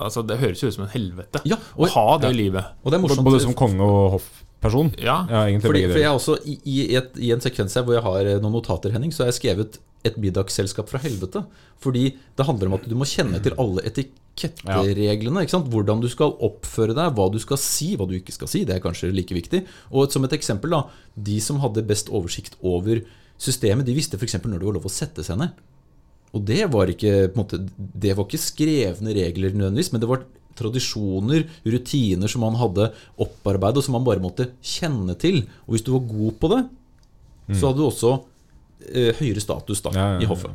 [0.00, 2.36] Altså, det høres jo ut som et helvete Ja, å ha det ja.
[2.38, 2.64] livet.
[2.82, 3.20] Og det er morsomt.
[3.26, 4.94] Både som konge og hoffperson.
[4.96, 8.02] Ja, Ja, Fordi, for jeg også i, i, et, I en sekvens her hvor jeg
[8.06, 11.44] har eh, noen notater, Henning, så har jeg skrevet et middagsselskap fra helvete.
[11.82, 15.44] Fordi det handler om at du må kjenne til alle etikettereglene.
[15.44, 15.70] ikke sant?
[15.72, 18.64] Hvordan du skal oppføre deg, hva du skal si, hva du ikke skal si.
[18.68, 19.64] Det er kanskje like viktig.
[19.92, 20.84] Og som et eksempel, da.
[21.16, 23.02] De som hadde best oversikt over
[23.40, 24.38] systemet, de visste f.eks.
[24.44, 25.56] når det var lov å sette seg ned.
[26.36, 30.26] Og det var ikke, måte, det var ikke skrevne regler nødvendigvis, men det var
[30.60, 35.42] tradisjoner, rutiner som man hadde opparbeidet, og som man bare måtte kjenne til.
[35.66, 36.60] Og hvis du var god på det,
[37.50, 38.12] så hadde du også
[39.20, 40.50] høyere status da, i hoffet.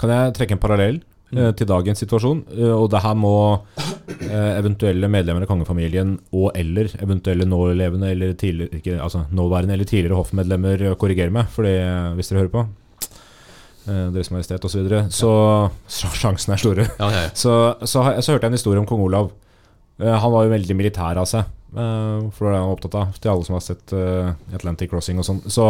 [0.00, 0.98] Kan jeg trekke en parallell
[1.32, 2.44] eh, til dagens situasjon?
[2.56, 3.32] Eh, og det her må
[4.28, 10.18] eh, eventuelle medlemmer av kongefamilien og eller eventuelle nålevende eller tidligere altså nåværende eller tidligere
[10.20, 11.76] hoffmedlemmer eh, korrigere meg, for det,
[12.18, 12.66] hvis dere hører på.
[13.86, 14.72] Eh, Deres Majestet osv.
[14.76, 15.02] Så, videre.
[15.88, 16.86] så sjansen er store.
[16.98, 17.34] Ja, ja, ja.
[17.38, 17.52] Så,
[17.86, 19.30] så, har- så hørte jeg en historie om kong Olav.
[20.02, 23.14] Eh, han var jo veldig militær av seg, eh, for det er han opptatt av.
[23.16, 25.68] Til alle som har sett eh, Atlantic Crossing og sånn, så,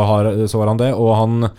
[0.48, 0.92] så var han det.
[0.96, 1.50] Og han,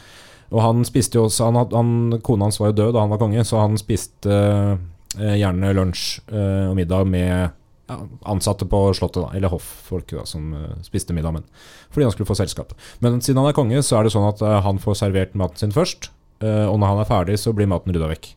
[0.53, 3.21] og han spiste jo også han, han, Kona hans var jo død da han var
[3.21, 7.49] konge, så han spiste eh, gjerne lunsj eh, og middag med
[7.87, 11.67] ja, ansatte på Slottet, da, eller hoffolk da, som uh, spiste middag med ham.
[11.93, 12.73] Fordi han skulle få selskap.
[13.03, 15.61] Men siden han er konge, så er det sånn at uh, han får servert maten
[15.61, 16.09] sin først.
[16.43, 18.33] Uh, og når han er ferdig, så blir maten rydda vekk.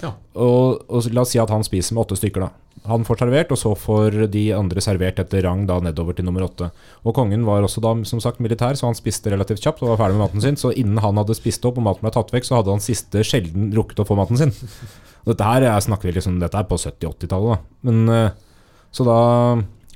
[0.00, 0.14] Ja.
[0.40, 2.50] Og, og la oss si at han spiser med åtte stykker, da.
[2.88, 6.48] Han får servert, og så får de andre servert etter rang da nedover til nummer
[6.48, 6.72] åtte.
[7.06, 10.00] Og kongen var også da som sagt militær, så han spiste relativt kjapt og var
[10.00, 10.58] ferdig med maten sin.
[10.58, 13.22] Så innen han hadde spist opp og maten ble tatt vekk, så hadde han siste
[13.26, 14.50] sjelden rukket å få maten sin.
[15.28, 17.76] Dette her jeg snakker vi liksom, dette er på 70-80-tallet, da.
[17.86, 18.56] Men, eh,
[18.92, 19.20] Så da,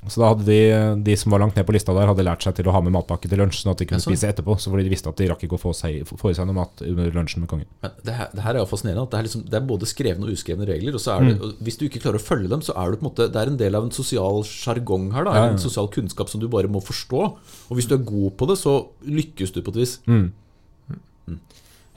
[0.09, 0.57] så da hadde de,
[1.03, 2.93] de som var langt ned på lista der, hadde lært seg til å ha med
[2.95, 4.13] matpakke til lunsj, sånn at de kunne sånn.
[4.15, 4.55] spise etterpå.
[4.59, 6.57] Så fordi de visste at de rakk ikke å få, seg, få i seg noe
[6.57, 7.67] mat under lunsjen med kongen.
[7.83, 9.03] Men det her, det her er jo fascinerende.
[9.07, 10.95] At det, er liksom, det er både skrevne og uskrevne regler.
[10.97, 11.43] Og så er det, Mm.
[11.43, 13.41] og Hvis du ikke klarer å følge dem, så er du på en måte Det
[13.41, 15.23] er en del av en sosial sjargong her.
[15.27, 15.51] da Ja, ja.
[15.53, 17.21] En sosial kunnskap som du bare må forstå.
[17.69, 19.99] Og hvis du er god på det, så lykkes du på et vis.
[20.07, 20.31] Mm.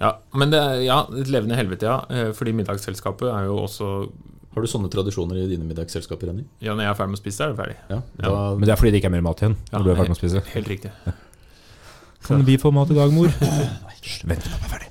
[0.01, 1.99] Ja, men det er ja, et levende helvete, ja.
[2.09, 3.89] Eh, Fordi middagsselskapet er jo også
[4.55, 6.43] Har du sånne tradisjoner i dine middagsselskaper, Renny?
[6.61, 7.77] Ja, når jeg er ferdig med å spise, er det ferdig.
[7.91, 8.31] Ja, Ja.
[8.59, 10.11] Men det er fordi det ikke er mer mat igjen Ja, når du er ferdig
[10.15, 10.43] med å spise.
[10.57, 10.91] Helt riktig.
[12.27, 13.29] Kan vi få mat i dag, mor?
[13.31, 14.87] Hysj, Vent til pappa er ferdig.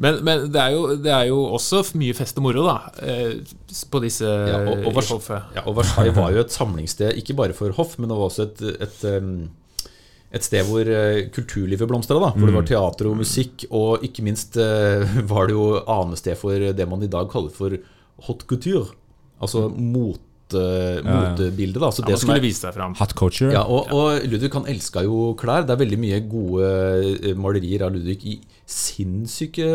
[0.00, 2.76] Men, men det, er jo, det er jo også mye fest og moro, da.
[3.04, 3.34] eh,
[3.92, 5.50] På disse Ja, og- og i hoffet.
[5.58, 8.46] ja, og Versailles var jo et samlingssted, ikke bare for hoff, men det var også
[8.46, 9.50] et, et,
[10.32, 12.16] et sted hvor eh, kulturlivet blomstra.
[12.16, 15.04] Hvor Hvor det var teater og musikk, og ikke minst eh,
[15.34, 17.76] var det jo anested for det man i dag kaller for
[18.26, 18.88] haute couture.
[19.40, 20.26] Altså mote,
[21.06, 21.78] motebildet.
[21.80, 22.94] da, så Ja, det man som skulle er vise seg fram.
[22.98, 23.52] Hot culture.
[23.54, 25.62] Ja, og, og Ludvig han elska jo klær.
[25.66, 26.70] Det er veldig mye gode
[27.30, 28.34] eh, malerier av Ludvig i
[28.70, 29.66] sinnssyke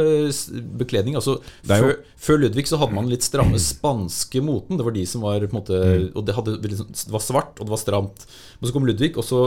[0.80, 1.16] bekledning.
[1.20, 1.96] Altså, før,
[2.28, 4.78] før Ludvig så hadde man litt stramme spanske moten.
[4.80, 5.80] Det var de som var på en måte
[6.16, 8.28] Og det, hadde, sånn- det var svart, og det var stramt.
[8.60, 9.42] Men så kom Ludvig, og så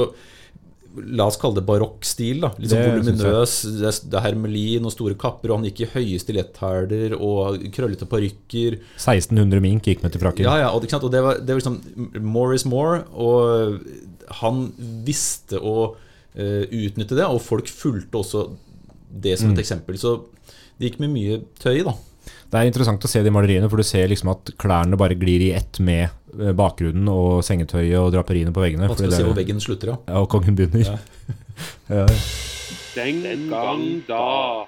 [1.18, 2.40] La oss kalle det barokkstil.
[2.44, 3.54] da Litt sånn voluminøs.
[3.78, 8.08] Det er- er hermelin og store kapper, og han gikk i høye stiletthæler og krøllete
[8.08, 8.78] parykker.
[8.96, 10.44] 1600 mink gikk med til frakken.
[10.44, 13.80] Ja, ja, og, og det var, det var liksom More is more, og
[14.42, 14.72] han
[15.04, 18.48] visste å uh, utnytte det, og folk fulgte også
[19.08, 19.96] det som et eksempel.
[19.98, 20.18] Så
[20.78, 21.94] det gikk med mye tøy, da.
[22.48, 25.48] Det er interessant å se de maleriene, for du ser liksom at klærne bare glir
[25.48, 26.08] i ett med
[26.58, 28.88] bakgrunnen og sengetøyet og draperiene på veggene.
[28.90, 30.00] Vanskelig skal å se hvor veggen slutter, ja.
[30.08, 30.98] Ja, og kongen begynner.
[31.90, 32.04] Ja.
[32.94, 34.66] Den gang da.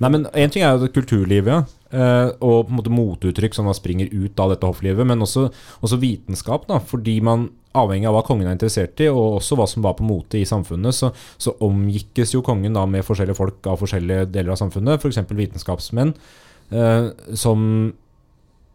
[0.00, 3.68] Nei, men En ting er jo det kulturlivet ja, og på en måte moteuttrykk som
[3.68, 5.48] da springer ut av dette hofflivet, men også,
[5.82, 6.68] også vitenskap.
[6.68, 9.96] da, Fordi man, avhengig av hva kongen er interessert i, og også hva som var
[9.98, 14.28] på mote i samfunnet, så, så omgikkes jo kongen da med forskjellige folk av forskjellige
[14.30, 15.20] deler av samfunnet, f.eks.
[15.42, 16.14] vitenskapsmenn,
[16.70, 17.66] eh, som,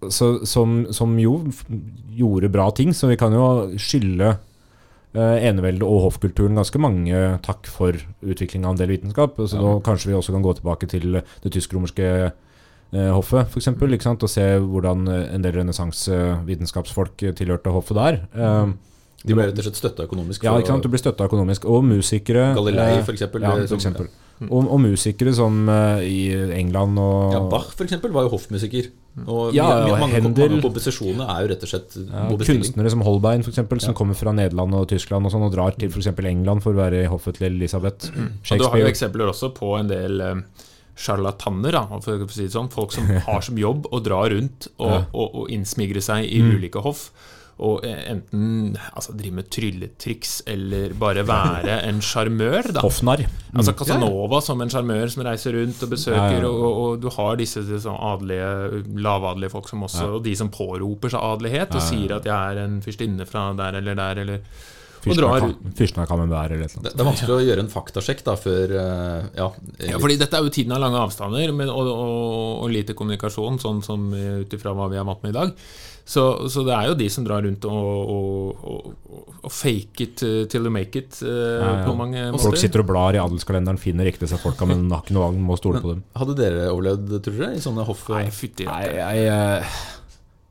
[0.10, 1.38] så, som, som jo
[2.15, 2.93] gjorde bra ting.
[2.93, 3.45] Så vi kan jo
[3.81, 4.38] skylde
[5.15, 9.38] eh, eneveldet og hoffkulturen ganske mange takk for utvikling av en del vitenskap.
[9.47, 9.79] Så Ja.
[9.86, 12.10] kanskje vi også kan gå tilbake til det tysk-romerske
[12.93, 13.67] eh, hoffet, f.eks.,
[14.13, 18.19] og se hvordan eh, en del renessansevitenskapsfolk tilhørte hoffet der.
[18.36, 18.73] Eh,
[19.25, 20.43] De ble rett og slett støtta økonomisk.
[20.45, 20.84] ja, ikke sant?
[20.86, 21.65] Du blir støtta økonomisk.
[21.65, 23.41] Og musikere Galilei, eh, for eksempel.
[23.41, 24.08] Ja, eh, for som- eksempel.
[24.51, 25.63] Og, og musikere som
[26.03, 26.29] i
[26.60, 28.91] England og Ja, Bach for eksempel var jo hoffmusiker.
[29.28, 30.49] Og Ja, ja, mange, Händel.
[30.49, 33.97] mange komposisjoner er jo rett og slett ja, kunstnere som Holbein, for eksempel, som Ja.
[33.97, 36.08] kommer fra Nederland og Tyskland og sånn, og drar til f.eks.
[36.19, 38.12] England for å være i hoffet til Elisabeth.
[38.12, 40.36] Og du har jo eksempler også på en del eh,
[40.99, 42.69] sjarlataner, for å si det sånn.
[42.73, 46.82] Folk som har som jobb å dra rundt og, og, og innsmigre seg i ulike
[46.84, 47.10] hoff.
[47.63, 52.74] Og eh, enten altså, drive med trylletriks eller bare være en sjarmør.
[52.84, 53.24] Hoffnarr.
[53.24, 53.62] Mm.
[53.62, 56.52] Altså Casanova som en sjarmør som reiser rundt og besøker, Ja, ja.
[56.52, 61.13] Og, og, du har disse, sånn adelige, lavadelige folk som også Og de som påroper
[61.13, 64.41] seg adelighet og sier at 'jeg er en fyrstinne fra der eller der', eller.
[65.06, 66.82] Fyrsten av Camembert eller noe.
[66.82, 69.50] Det, er vanskelig å gjøre en faktasjekk da før eh, Ja,
[69.86, 73.60] Ja, fordi dette er jo tiden av lange avstander men, og, og, og lite kommunikasjon,
[73.62, 75.54] sånn som eh, ut ifra hva vi er vant med i dag.
[76.06, 80.22] Så, så det er jo de som drar rundt og, og, og, og fake it
[80.52, 81.86] till you make it uh, Ja, ja.
[81.88, 82.44] på mange måter.
[82.44, 85.41] Folk sitter og blar i adelskalenderen, finner ikke disse folka, men har ikke noe valg,
[85.41, 86.04] må stole på dem.
[86.13, 88.06] Hadde dere overlevd, tror dere, i sånne hoff...
[88.13, 89.80] Nei, fytti Nei, jeg, eh,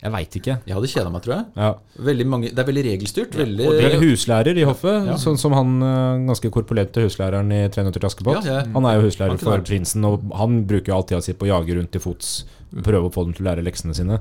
[0.05, 0.55] jeg veit ikke.
[0.69, 1.45] Jeg hadde kjeda meg, tror jeg.
[1.57, 2.25] Ja.
[2.29, 3.37] Mange, det er veldig regelstyrt.
[3.41, 5.15] Veldig Og det er huslærer i hoffet, Ja.
[5.17, 8.45] sånn som han eh, ganske korpulente huslæreren i 'Tre nøtter til Askepott'.
[8.45, 8.67] Ja, ja.
[8.75, 11.47] Han er jo huslærer for vært- prinsen, og han bruker jo all tida si på
[11.49, 14.21] å jage rundt til fots, prøve å få dem til å lære leksene sine.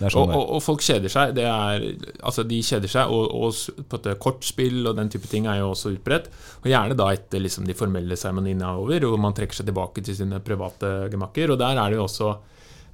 [0.00, 1.34] Det er sånn Og, og, og folk kjeder seg.
[1.36, 1.78] Det er,
[2.24, 5.58] altså de kjeder seg, og, og s- på et kortspill og den type ting er
[5.60, 6.26] jo også utbredt.
[6.64, 10.02] Og gjerne da etter liksom de formelle seremoniene er over, og man trekker seg tilbake
[10.02, 11.50] til sine private gemakker.
[11.52, 12.36] Og der er det jo også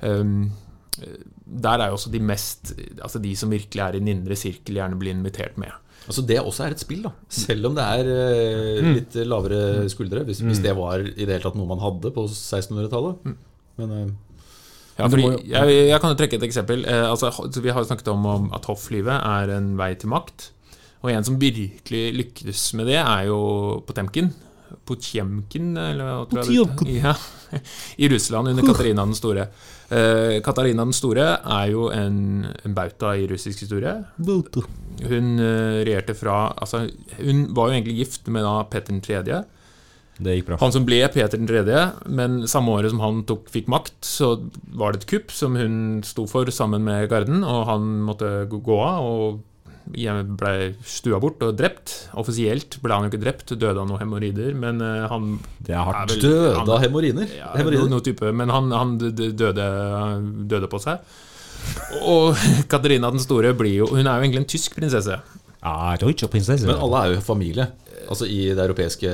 [0.02, 0.50] ehm,
[0.98, 4.80] Der er jo også de mest Altså de som virkelig er i den indre sirkel,
[4.80, 5.70] gjerne blir invitert med.
[6.06, 7.12] Altså Det også er et spill, da.
[7.28, 10.24] Selv om det er eh, litt lavere skuldre.
[10.26, 13.30] Hvis, hvis det var i det hele tatt noe man hadde på 1600-tallet.
[13.80, 14.08] Men eh,
[14.98, 16.82] Ja, fordi, jeg, jeg kan jo trekke et eksempel.
[16.84, 20.50] Eh, altså, vi har jo snakket om, om at hofflivet er en vei til makt.
[21.00, 23.38] Og en som virkelig lyktes med det, er jo
[23.88, 24.32] Potemkin.
[24.86, 26.96] Potsjemkin, eller hva tror jeg det Potemkin.
[27.02, 27.14] ja,
[27.98, 29.46] I Russland under Katarina den store.
[29.90, 33.96] Uh, Katarina den store er jo en, en bauta i russisk historie.
[34.20, 36.84] Hun uh, regjerte fra altså,
[37.18, 39.22] Hun var jo egentlig gift med da Petter 3.,
[40.20, 40.58] Det gikk bra.
[40.60, 44.34] Han som ble Peter 3., men samme året som han tok, fikk makt, så
[44.76, 48.82] var det et kupp som hun sto for sammen med garden, og han måtte gå-
[48.84, 49.04] av.
[49.04, 49.40] og
[49.88, 52.08] ble stua bort og drept.
[52.20, 55.82] Offisielt ble han jo ikke drept, døde av noen hemoroider, men eh, han Det er
[55.84, 56.10] hardt.
[56.10, 57.28] er vel- Døde han- av hemoroider?
[57.36, 57.88] Ja, Hemoroider?
[57.88, 59.54] noe, noe type, men han, han døde,
[60.46, 60.98] døde på seg.
[62.06, 62.34] Og
[62.72, 65.18] Katarina den store blir jo Hun er jo egentlig en tysk prinsesse.
[65.62, 65.94] Ah,
[66.32, 66.64] prinsesse.
[66.66, 67.66] Men alle er jo familie,
[68.08, 69.10] altså i det europeiske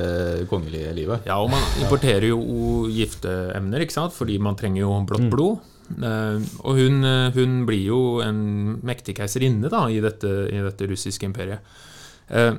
[0.47, 1.25] kongelige livet.
[1.27, 4.13] Ja, og man importerer jo gifteemner, ikke sant?
[4.15, 5.59] fordi man trenger jo blått blod.
[5.95, 11.59] Eh, og hun, eh, hun blir jo en mektig keiserinne i i dette russiske imperiet.
[12.29, 12.55] Eh,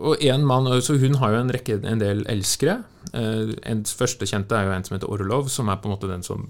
[0.00, 2.82] og en mann, så Hun har jo en, rekke, en del elskere.
[3.12, 6.22] En første kjente er jo en som heter Orlov, som er på en måte den
[6.22, 6.46] som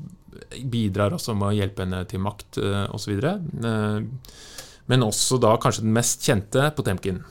[0.71, 3.19] bidrar også med å hjelpe henne til makt eh, osv.
[3.21, 3.99] Eh,
[4.91, 7.23] men også da kanskje den mest kjente, Potemkin.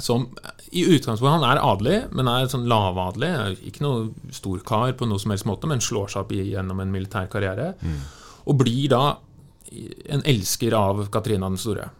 [0.00, 0.28] Som
[0.74, 3.30] i utgangspunktet han er adelig, men er sånn lavadelig.
[3.30, 6.80] er Ikke noe stor kar på noe som helst måte, men slår seg opp gjennom
[6.82, 7.74] en militær karriere.
[8.44, 9.04] Og blir da
[10.10, 11.90] en elsker av Katrina den store.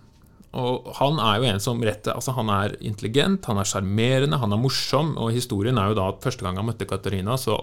[0.55, 4.55] Og han er jo en som rett Altså Han er intelligent, han er sjarmerende, han
[4.55, 5.17] er morsom.
[5.19, 7.59] Og historien er jo da at første gang han møtte Katarina, så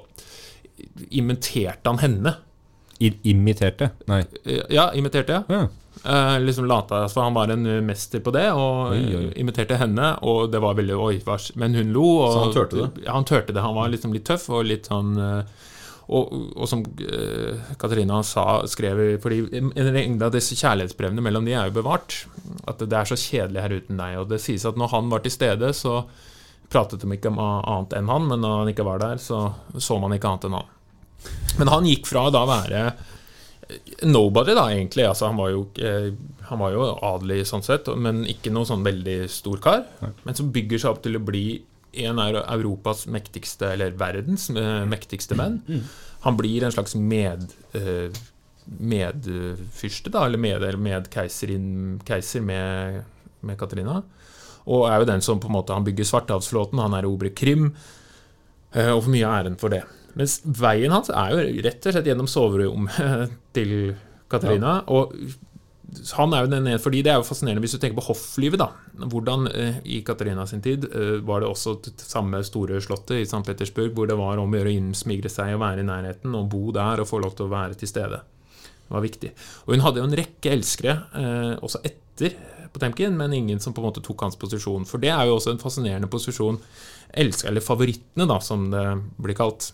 [1.12, 2.36] imiterte han henne.
[3.02, 3.90] I, imiterte?
[4.10, 4.22] Nei.
[4.70, 5.64] Ja, imiterte, ja.
[6.04, 9.26] Eh, liksom lata, så Han var en mester på det, og Oi, oi.
[9.36, 10.16] imiterte henne.
[10.22, 11.52] Og det var veldig Oi, vars.
[11.56, 12.06] Men hun lo.
[12.24, 13.04] Og, Så han turte det?
[13.06, 13.62] Ja, han turte det.
[13.62, 15.60] Han var liksom litt tøff og litt sånn eh,
[16.12, 21.54] og, og som uh, Katarina sa, skrev Fordi en regne av disse kjærlighetsbrevene mellom de
[21.56, 22.26] er jo bevart.
[22.68, 24.18] At det er så kjedelig her uten deg.
[24.20, 26.02] Og det sies at når han var til stede, så
[26.72, 30.00] pratet de ikke om annet enn han, men når han ikke var der, så så
[30.04, 30.70] man ikke annet enn han.
[31.60, 32.84] Men han gikk fra å da være
[34.04, 35.06] nobody, da, egentlig.
[35.08, 36.12] Altså, han, var jo, eh,
[36.50, 39.86] han var jo adelig sånn sett, men ikke noe sånn veldig stor kar.
[40.24, 41.46] Men som bygger seg opp til å bli
[42.06, 45.62] en av Europas mektigste, eller verdens eh, mektigste menn.
[46.28, 47.50] Han blir en slags med...
[47.78, 48.12] Eh,
[48.72, 53.02] medfyrste, da, eller med, eller medkeiserin- keiser med,
[53.42, 54.02] med Katarina.
[54.70, 57.72] Og er jo den som på en måte Han bygger Svartehavsflåten, han erobrer Krim,
[58.72, 59.82] eh, og får mye av æren for det.
[60.20, 63.72] Mens veien hans er jo rett og slett gjennom soverommet til
[64.32, 64.82] Katarina.
[64.92, 65.14] Og
[66.16, 68.62] han er jo den ene, fordi det er jo fascinerende hvis du tenker på hofflivet,
[68.62, 68.70] da.
[69.12, 73.18] Hvordan eh, i Katarina sin tid eh, var det også t- t- samme store slottet
[73.20, 73.42] i St.
[73.48, 76.48] Petersburg, hvor det var om å gjøre å innsmigre seg og være i nærheten og
[76.54, 78.22] bo der og få lov til å være til stede.
[78.88, 79.34] Det var viktig.
[79.66, 82.40] Og hun hadde jo en rekke elskere eh, også etter
[82.72, 84.88] Potemkin, men ingen som på en måte tok hans posisjon.
[84.88, 86.56] For det er jo også en fascinerende posisjon.
[87.20, 88.86] Elsker, eller favorittene, da, som det
[89.20, 89.74] blir kalt,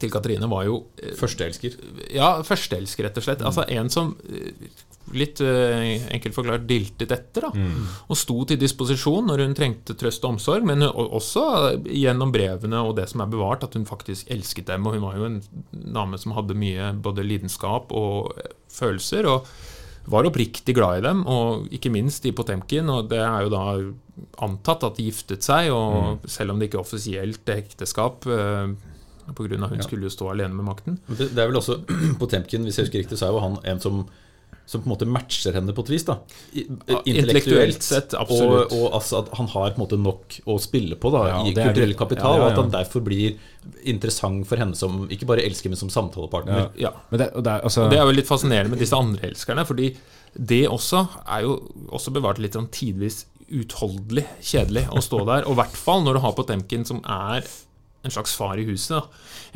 [0.00, 1.76] til Katrine var jo eh, Førsteelsker.
[2.14, 3.44] ja, førsteelsker, rett og slett.
[3.46, 4.70] Altså en som eh,
[5.14, 7.68] litt eh, enkelt forklart diltet etter, da.
[8.08, 11.44] Og sto til disposisjon når hun trengte trøst og omsorg, men også
[11.84, 14.88] gjennom brevene og det som er bevart, at hun faktisk elsket dem.
[14.88, 15.40] Og hun var jo en
[15.72, 18.34] dame som hadde mye både lidenskap og
[18.72, 19.30] følelser.
[19.30, 19.46] og
[20.04, 22.90] var oppriktig glad i dem, og ikke minst i Potemkin.
[22.92, 23.62] Og det er jo da
[24.44, 28.28] antatt at de giftet seg, og selv om det ikke er offisielt ekteskap
[29.32, 30.98] på av hun skulle jo stå alene med makten.
[31.08, 31.80] Det er vel også
[32.20, 34.04] Potemkin, hvis jeg husker riktig, så er jo han en som
[34.66, 36.04] som på en måte matcher henne på et vis.
[36.08, 36.14] da
[36.54, 38.72] Intellektuelt, intellektuelt sett, absolutt.
[38.72, 41.42] Og, og altså at han har på en måte nok å spille på da Ja,
[41.44, 41.98] i kulturell det.
[42.00, 43.36] kapital, Ja, ja, og at han derfor blir
[43.84, 46.70] interessant for henne som ikke bare elsker, men som samtalepartner.
[46.80, 46.94] Ja.
[47.12, 49.66] Men det, og det, er, altså, det er jo litt fascinerende med disse andre elskerne,
[49.68, 49.92] fordi
[50.34, 51.58] det også er jo
[51.94, 55.44] også bevart litt sånn tidvis utholdelig kjedelig å stå der.
[55.44, 57.44] Og i hvert fall når du har Potemkin som er
[58.04, 58.96] en slags far i huset.
[58.96, 59.02] Da.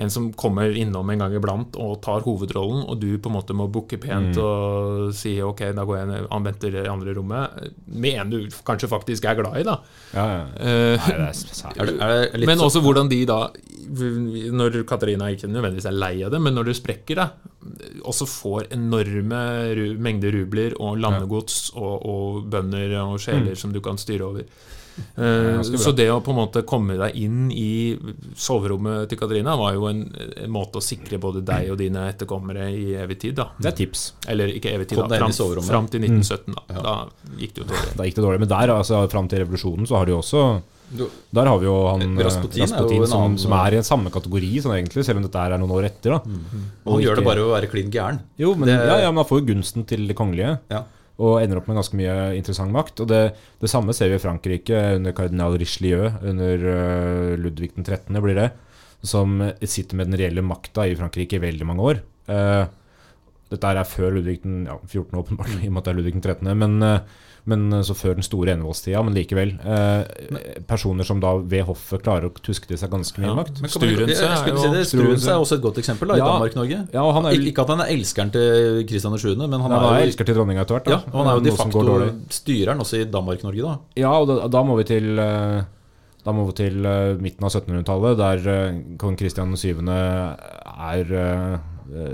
[0.02, 3.56] En som kommer innom en gang iblant og tar hovedrollen, og du på en måte
[3.56, 7.68] må booke pent og si ok, da går jeg ned, han venter i andre rommet,
[7.86, 9.78] med en du kanskje faktisk er glad i, da.
[10.14, 10.46] ja, ja.
[10.58, 11.74] Eh, Nei, det er.
[11.78, 13.38] Er det, er det men også hvordan de da
[13.88, 17.28] Når Katarina ikke nødvendigvis er lei av det, men når det sprekker, da
[18.08, 19.40] også får enorme
[20.00, 24.46] mengder rubler og landegods og, og bønder og sjeler som du kan styre over.
[25.18, 27.96] Eh, så det å på en måte komme deg inn i
[28.38, 30.04] soverommet til Katrina var jo en,
[30.44, 33.36] en måte å sikre både deg og dine etterkommere i evig tid.
[33.40, 34.04] da Det er tips.
[34.28, 36.54] Eller ikke evig tid, Kom da fram, fram til 1917.
[36.54, 36.96] Da, da
[37.38, 37.94] gikk det jo dårlig.
[37.98, 38.42] Da gikk det dårlig.
[38.44, 40.44] Men der, altså, fram til revolusjonen, så har du jo også
[41.36, 44.54] Der har vi jo han Rasputin, Rasputin er som, som er i en samme kategori,
[44.64, 46.14] sånn egentlig, selv om dette er noen år etter.
[46.16, 46.20] da
[46.86, 48.20] Og han gjør det bare ved å være klin gæren.
[48.40, 50.54] Jo, men, Det- ja, ja, men han får jo gunsten til det kongelige.
[50.72, 50.84] Ja.
[51.18, 53.02] Og ender opp med ganske mye interessant makt.
[53.02, 53.22] Og det,
[53.58, 58.38] det samme ser vi i Frankrike under kardinal Richelieu, under øh, Ludvig den 13., blir
[58.38, 58.50] det.
[59.02, 62.02] Som sitter med den reelle makta i Frankrike i veldig mange år.
[62.30, 62.64] Eh,
[63.48, 65.18] Dette er før Ludvig den ja, 14.
[65.18, 66.54] åpenbart, i og med at det er Ludvig den 13.
[66.62, 69.54] Men, eh, men eh, så før den store enevoldstida, men likevel.
[69.64, 73.36] Eh, personer som da ved hoffet klarer å tuske til seg ganske mye Ja.
[73.38, 73.62] makt.
[73.72, 76.26] Skulle er si jo- det, Struense er også et godt eksempel da, i Ja.
[76.28, 76.78] Danmark-Norge.
[76.92, 79.72] Ja, han er Ik- Ikke at han er elskeren til Kristian 7., men han Han
[79.72, 80.84] er, er jo elsker til dronninga etter hvert.
[80.84, 80.90] da.
[80.90, 83.78] ja, og han er jo de facto styreren også i Danmark-Norge, da.
[83.96, 85.62] Ja, og da, da må vi til eh,
[86.24, 89.80] Da må vi til eh, midten av 1700-tallet, der kong Kristian 7.
[89.88, 91.60] er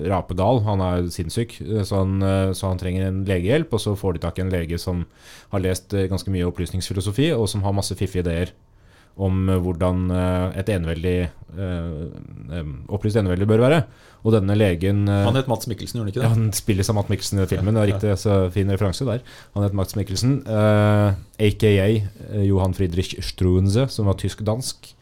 [0.08, 0.62] rapegal.
[0.66, 3.72] Han er sinnssyk, eh, så han, eh, så han trenger en legehjelp.
[3.74, 5.04] Og så får de tak i en lege som
[5.54, 8.54] har lest eh, ganske mye opplysningsfilosofi, og som har masse fiffige ideer
[9.16, 12.00] om eh, hvordan eh, et eneveldig eh,
[12.58, 13.84] eh, opplyst eneveldig bør være.
[14.24, 16.26] Og denne legen eh, Han het Mats Mikkelsen, gjorde han ikke det?
[16.26, 17.76] ja, han spiller seg Matt Mikkelsen i filmen.
[17.76, 19.22] Det er riktig, så fin referanse der.
[19.54, 21.14] Han heter Mats Mikkelsen, eh,
[21.50, 24.94] aka eh, Johan Friedrich Struense, som var tysk-dansk.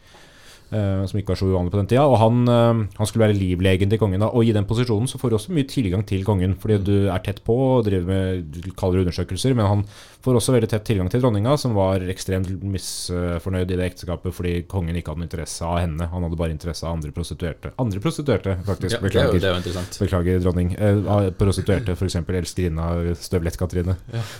[0.73, 2.05] Eh, som ikke var så uvanlig på den tida.
[2.09, 4.23] Og han, eh, han skulle være livlegen til kongen.
[4.23, 4.31] Da.
[4.33, 7.23] Og i den posisjonen så får du også mye tilgang til kongen, fordi du er
[7.25, 9.55] tett på og driver med kaldere undersøkelser.
[9.57, 9.85] Men han
[10.23, 14.53] får også veldig tett tilgang til dronninga, som var ekstremt misfornøyd i det ekteskapet fordi
[14.71, 16.07] kongen ikke hadde interesse av henne.
[16.11, 17.73] Han hadde bare interesse av andre prostituerte.
[17.81, 18.97] Andre prostituerte, faktisk.
[18.97, 19.39] Ja, er Beklager.
[19.39, 19.99] det er jo interessant.
[20.01, 20.73] Beklager, dronning.
[20.79, 22.19] Eh, prostituerte, f.eks.
[22.23, 23.97] elskerinna Støvlett-Katrine.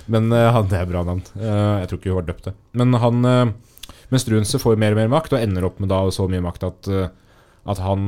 [0.08, 1.24] Men eh, han, det er bra navn.
[1.38, 2.56] Eh, jeg tror ikke hun var døpt det.
[2.80, 3.54] Men han eh,
[4.14, 6.70] Men Strunse får mer og mer makt, og ender opp med da så mye makt
[6.70, 7.12] at eh,
[7.64, 8.02] at han,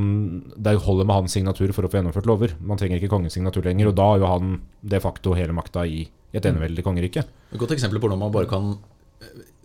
[0.59, 2.51] Det holder med hans signatur for å få gjennomført lover.
[2.59, 3.87] Man trenger ikke kongens signatur lenger.
[3.87, 4.49] Og da har jo han
[4.83, 6.01] de facto hele makta i
[6.35, 7.23] et eneveldig kongerike.
[7.55, 8.73] Et godt eksempel på når man bare kan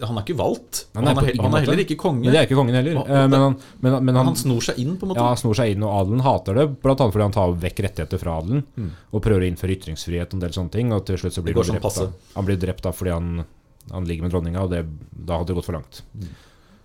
[0.06, 0.84] Han er ikke valgt.
[0.94, 2.22] Han Han er er, he- ingen han er heller ikke konge.
[2.22, 3.00] Men det er ikke kongen heller.
[3.02, 5.20] Eh, men, han, men, men han, Han snor seg inn, på en måte.
[5.20, 6.68] Ja, han snor seg inn, og adelen hater det.
[6.86, 8.62] Blant annet fordi han tar vekk rettigheter fra adelen.
[8.78, 8.90] Mm.
[9.10, 10.94] Og prøver å innføre ytringsfrihet og en del sånne ting.
[10.94, 11.98] Og til slutt så blir han sånn drept.
[12.06, 12.14] av.
[12.38, 13.44] Han blir drept av fordi han,
[13.90, 16.02] han ligger med dronninga, og det, da hadde det gått for langt.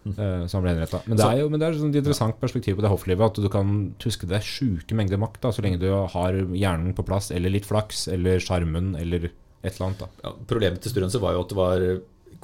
[0.05, 1.01] Eh, så han ble henretta.
[1.05, 1.31] Men det Mm.
[1.34, 3.25] Er jo men det er et interessant perspektiv på det hofflivet.
[3.25, 7.05] At du kan tuske deg sjuke mengder makt da, så lenge du har hjernen på
[7.05, 9.31] plass, eller litt flaks, eller sjarmen, eller
[9.63, 9.99] et eller annet.
[9.99, 11.88] da Ja, problemet til Struense var jo at det var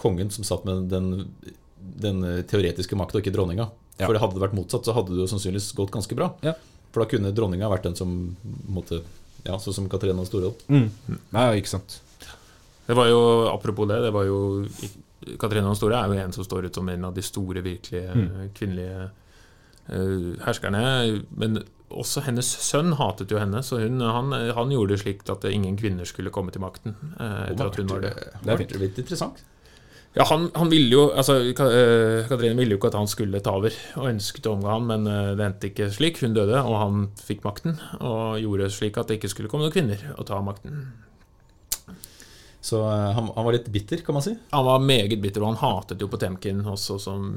[0.02, 1.30] kongen som satt med den,
[1.78, 3.70] den teoretiske makta, og ikke dronninga.
[4.00, 4.08] Ja.
[4.08, 6.32] For hadde det vært motsatt, så hadde det jo sannsynligvis gått ganske bra.
[6.42, 6.56] Ja.
[6.92, 8.36] For da kunne dronninga vært den som
[8.68, 9.04] måtte
[9.46, 10.54] Ja, sånn som Katrine Stordal.
[10.70, 10.90] mm.
[11.34, 12.02] Nei, ikke sant.
[12.92, 14.40] Det var jo, Apropos det, det var jo
[15.40, 18.16] Katrine den store er jo en som står ut som en av de store, virkelige
[18.18, 18.50] Mm.
[18.58, 19.04] kvinnelige
[19.92, 20.82] uh, herskerne.
[21.38, 25.46] Men også hennes sønn hatet jo henne, så hun, han, han gjorde det slik at
[25.52, 26.96] ingen kvinner skulle komme til makten.
[27.20, 28.12] Uh, etter at hun var det.
[28.44, 29.44] Det Det er litt interessant.
[30.16, 33.54] Ja, han, han ville jo altså, eh, Katrine ville jo ikke at han skulle ta
[33.56, 36.20] over, og ønsket å omgå han, men det endte ikke slik.
[36.20, 39.78] Hun døde, og han fikk makten, og gjorde slik at det ikke skulle komme noen
[39.78, 40.90] kvinner og ta makten.
[42.62, 44.36] Så eh, han, han var litt bitter, kan man si.
[44.52, 47.32] Han var meget bitter, og han hatet jo Potemkin også som,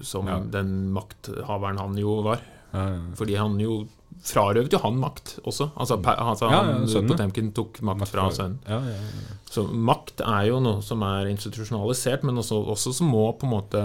[0.00, 0.38] som Ja.
[0.40, 2.40] den makthaveren han jo var.
[2.72, 3.00] Ja, ja.
[3.18, 3.82] Fordi han jo
[4.24, 5.70] frarøvet jo han makt også.
[5.76, 7.08] Altså, pe- altså Ja, ja, han.
[7.08, 8.58] Potemkin tok makt fra sønnen.
[8.68, 9.36] Ja, ja, ja.
[9.52, 13.52] Så makt er jo noe som er institusjonalisert, men også, også som må på en
[13.52, 13.82] måte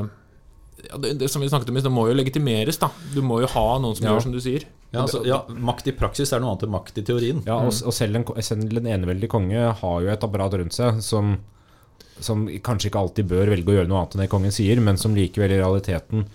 [0.87, 2.77] ja, det, det som vi snakket om, det må jo legitimeres.
[2.79, 4.13] da Du må jo ha noen som Ja.
[4.13, 4.63] gjør som du sier.
[4.93, 7.41] Ja, altså, ja, Makt i praksis er noe annet enn makt i teorien.
[7.47, 11.01] Ja, og, og selv, en, selv en eneveldig konge har jo et apparat rundt seg
[11.03, 11.35] som,
[12.23, 14.99] som kanskje ikke alltid bør velge å gjøre noe annet enn det kongen sier, men
[15.01, 16.27] som likevel i realiteten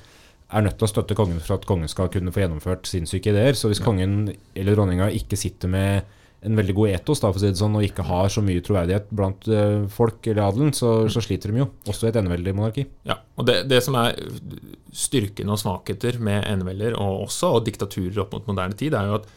[0.52, 3.56] er nødt til å støtte kongen for at kongen skal kunne få gjennomført sinnssyke ideer.
[3.56, 7.42] Så hvis kongen eller dronninga ikke sitter med en veldig god etos da, for å
[7.42, 10.92] si det sånn, og ikke har så mye troverdighet blant uh, folk eller adelen, så,
[11.12, 11.68] så sliter de jo.
[11.86, 12.86] Også i et eneveldig monarki.
[13.08, 14.18] Ja, og det, det som er
[14.92, 19.20] styrken og svakheter med enevelder, og også og diktaturer opp mot moderne tid, er jo
[19.20, 19.30] at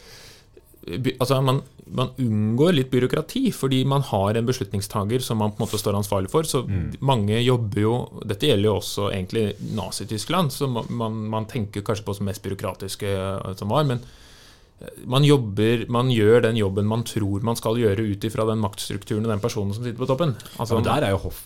[1.19, 5.65] altså man, man unngår litt byråkrati, fordi man har en beslutningstager som man på en
[5.65, 6.45] måte står ansvarlig for.
[6.49, 6.63] Så
[7.05, 12.05] mange jobber jo Dette gjelder jo også egentlig Nazi-Tyskland, så man, man, man tenker kanskje
[12.05, 13.87] på som mest byråkratiske eh, som var.
[13.89, 14.01] men
[15.07, 19.23] man jobber, man gjør den jobben man tror man skal gjøre ut ifra den maktstrukturen
[19.25, 20.35] og den personen som sitter på toppen.
[20.59, 21.45] Altså, Ja, men der er jo hoff,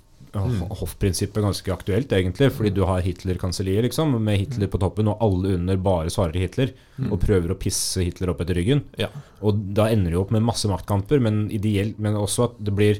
[0.82, 2.52] hoffprinsippet ganske aktuelt, egentlig.
[2.54, 6.74] Fordi du har Hitler-kanselliet, liksom, med Hitler på toppen, og alle under bare svarer Hitler.
[7.10, 8.84] Og prøver å pisse Hitler opp etter ryggen.
[8.98, 9.10] ja.
[9.42, 13.00] Og da ender jo opp med masse maktkamper, men, ideelt, men også at det blir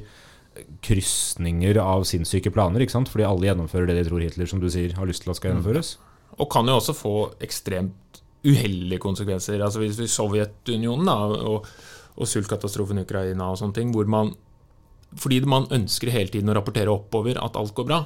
[0.82, 2.80] krysninger av sinnssyke planer.
[2.80, 3.10] ikke sant?
[3.12, 5.52] Fordi alle gjennomfører det de tror Hitler, som du sier, har lyst til at skal
[5.52, 5.96] gjennomføres.
[6.40, 7.14] Og kan jo også få
[7.44, 8.09] ekstremt
[8.46, 9.60] uheldige konsekvenser.
[9.62, 11.16] Altså Hvis vi Sovjetunionen da,
[11.50, 11.66] og,
[12.16, 14.32] og sultkatastrofen i Ukraina og sånne ting, hvor man
[15.18, 17.96] fordi man ønsker hele tiden å rapportere oppover at alt går bra.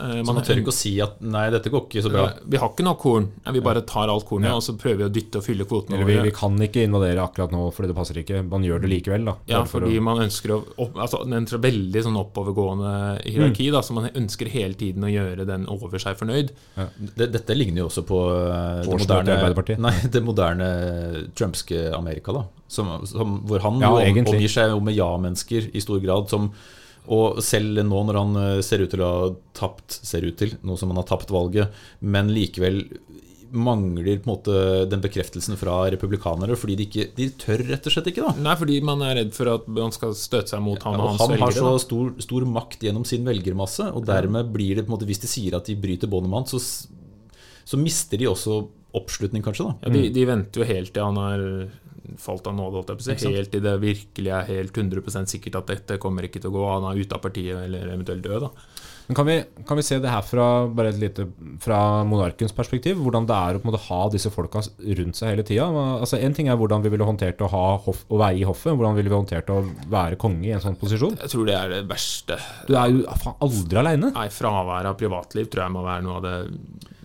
[0.00, 2.24] Eh, Så man tør ikke å si at nei, dette går ikke så bra.
[2.48, 3.26] Vi har ikke nok korn.
[3.52, 6.08] Vi bare tar alt kornet og så prøver vi å dytte og fylle kvotene Eller
[6.08, 8.40] vi, vi kan ikke invadere akkurat nå fordi det passer ikke.
[8.48, 9.34] Man gjør det likevel, da.
[9.46, 13.72] Ja, fordi å- man ønsker å opp, altså, er en veldig sånn oppovergående hierarki, Mm.
[13.72, 16.50] da, så man ønsker hele tiden å gjøre den over seg fornøyd.
[16.76, 16.86] Ja.
[17.16, 22.32] dette ligner jo også på eh, det moderne, nei, det moderne trumpske Amerika.
[22.32, 26.30] da som, som, Hvor han Ja, jo omgir seg med ja-mennesker i stor grad.
[26.32, 26.52] Som,
[27.10, 30.54] og selv nå når han eh, ser ut til å ha tapt Ser ut til,
[30.62, 32.84] nå som han har tapt valget, men likevel
[33.52, 34.52] mangler på en måte
[34.88, 38.44] den bekreftelsen fra republikanere, fordi de ikke De tør rett og slett ikke, da.
[38.46, 41.10] Nei, fordi man er redd for at man skal støte seg mot han og Og
[41.12, 44.92] hans han har så stor, stor makt gjennom sin velgermasse, og dermed blir det på
[44.92, 46.62] en måte Hvis de sier at de bryter båndet med han, så,
[47.64, 48.62] så mister de også
[48.98, 49.70] oppslutning, kanskje.
[49.70, 51.46] da Ja, de, de venter jo helt til han har
[52.20, 53.34] falt av nåde, holdt jeg på å.
[53.36, 56.64] Helt til det virkelig er helt 100% sikkert at dette kommer ikke til å gå.
[56.68, 58.48] Han er ute av partiet eller eventuelt død.
[58.48, 58.50] da.
[59.06, 59.36] Men kan vi,
[59.66, 61.26] kan vi se det her fra, bare lite,
[61.62, 63.00] fra monarkens perspektiv?
[63.02, 65.66] Hvordan det er å på en måte ha disse folka rundt seg hele tida?
[65.98, 68.76] Altså, en ting er hvordan vi ville håndtert å, ha hoff, å være i hoffet.
[68.76, 69.60] Hvordan ville vi håndtert å
[69.92, 71.18] være konge i en sånn posisjon?
[71.22, 72.38] Jeg tror det er det verste.
[72.68, 74.14] Du er jo faen aldri aleine.
[74.14, 76.36] Nei, Fravær av privatliv tror jeg må være noe av det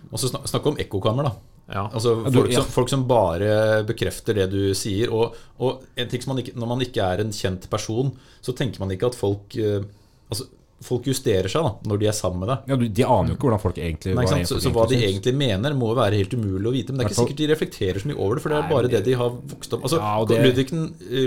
[0.08, 1.47] Og så snakk, snakke om ekkokammer, da.
[1.68, 1.84] Ja.
[1.92, 5.10] Altså folk, som, folk som bare bekrefter det du sier.
[5.12, 8.54] Og, og en ting som man ikke, Når man ikke er en kjent person, så
[8.56, 9.82] tenker man ikke at folk eh,
[10.28, 10.46] Altså,
[10.84, 12.68] folk justerer seg da når de er sammen med deg.
[12.70, 14.50] Ja, de aner jo ikke hvordan folk egentlig Nei, ikke hva sant?
[14.52, 16.92] Så, så hva de egentlig mener, må være helt umulig å vite.
[16.94, 18.92] Men det er ikke sikkert de reflekterer så mye over det, for det er bare
[18.92, 20.68] det de har vokst opp Altså, Ja, det- Ludvig,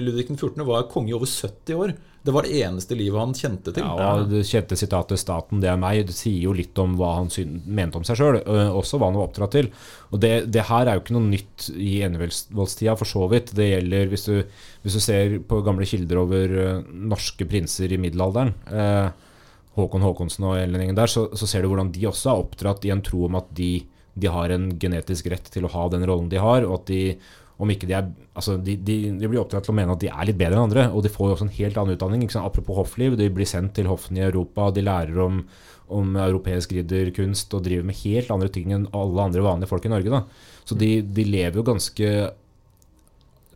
[0.07, 0.65] Ludvig 14.
[0.69, 1.93] var konge i over 70 år.
[2.22, 3.82] Det var det eneste livet han kjente til.
[3.82, 7.15] Ja, og Det kjente sitatet 'staten, det er meg' det sier jo litt om hva
[7.17, 7.32] han
[7.65, 9.72] mente om seg sjøl, også hva han var oppdratt til.
[10.11, 13.55] Og Det, det her er jo ikke noe nytt i enevoldstida, for så vidt.
[13.57, 14.43] Det gjelder hvis du,
[14.84, 19.09] hvis du ser på gamle kilder over norske prinser i middelalderen, eh,
[19.80, 22.86] Håkon Håkonsen og hele gjengen der, så, så ser du hvordan de også er oppdratt
[22.86, 23.80] i en tro om at de,
[24.13, 27.03] de har en genetisk rett til å ha den rollen de har, og at de
[27.62, 30.07] om ikke de er Altså, de, de, de blir oppdratt til å mene at de
[30.07, 32.22] er litt bedre enn andre, og de får jo også en helt annen utdanning.
[32.39, 35.41] Apropos hoffliv, de blir sendt til hoffene i Europa, og de lærer om,
[35.91, 39.91] om europeisk ridderkunst og driver med helt andre ting enn alle andre vanlige folk i
[39.91, 40.14] Norge.
[40.16, 40.24] Da.
[40.64, 42.14] Så de, de lever jo ganske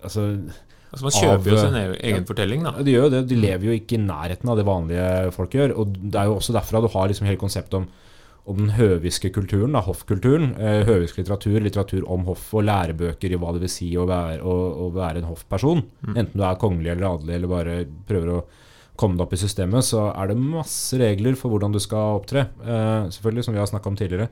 [0.06, 0.26] Altså,
[0.92, 2.76] Altså Man kjøper jo sin egen egen fortelling, da.
[2.86, 3.22] de gjør jo det.
[3.32, 5.74] De lever jo ikke i nærheten av det vanlige folk gjør.
[5.82, 7.88] Og det er jo også derfra du har liksom hele konseptet om,
[8.46, 10.52] om den høviske kulturen, da, hoffkulturen.
[10.62, 14.38] Eh, høvisk litteratur, litteratur om hoff og lærebøker i hva det vil si å være,
[14.46, 15.82] å, å være en hoffperson.
[16.14, 18.44] Enten du er kongelig eller adelig eller bare prøver å
[18.96, 22.46] komme deg opp i systemet, så er det masse regler for hvordan du skal opptre.
[22.62, 24.30] Eh, selvfølgelig, som vi har snakka om tidligere.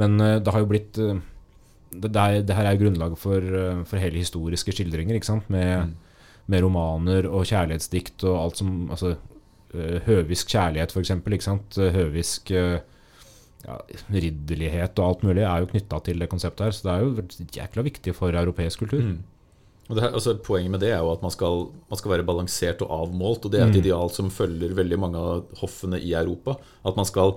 [0.00, 3.52] Men eh, det har jo blitt det, det, det her er jo grunnlaget for,
[3.84, 5.52] for hele historiske skildringer, ikke sant?
[5.52, 5.92] Med,
[6.48, 9.12] med romaner og kjærlighetsdikt og alt som Altså
[9.72, 11.12] høvisk kjærlighet, f.eks.
[11.94, 12.80] Høvisk eh,
[13.66, 13.76] ja,
[14.12, 16.72] ridderlighet og alt mulig er jo knytta til det konseptet her.
[16.76, 19.02] Så det er jo jækla viktig for europeisk kultur.
[19.02, 19.20] Mm.
[19.92, 22.92] Her, altså, poenget med det er jo at man skal, man skal være balansert og
[23.02, 23.44] avmålt.
[23.44, 23.80] Og det er et Mm.
[23.84, 26.56] ideal som følger veldig mange av hoffene i Europa.
[26.86, 27.34] At man skal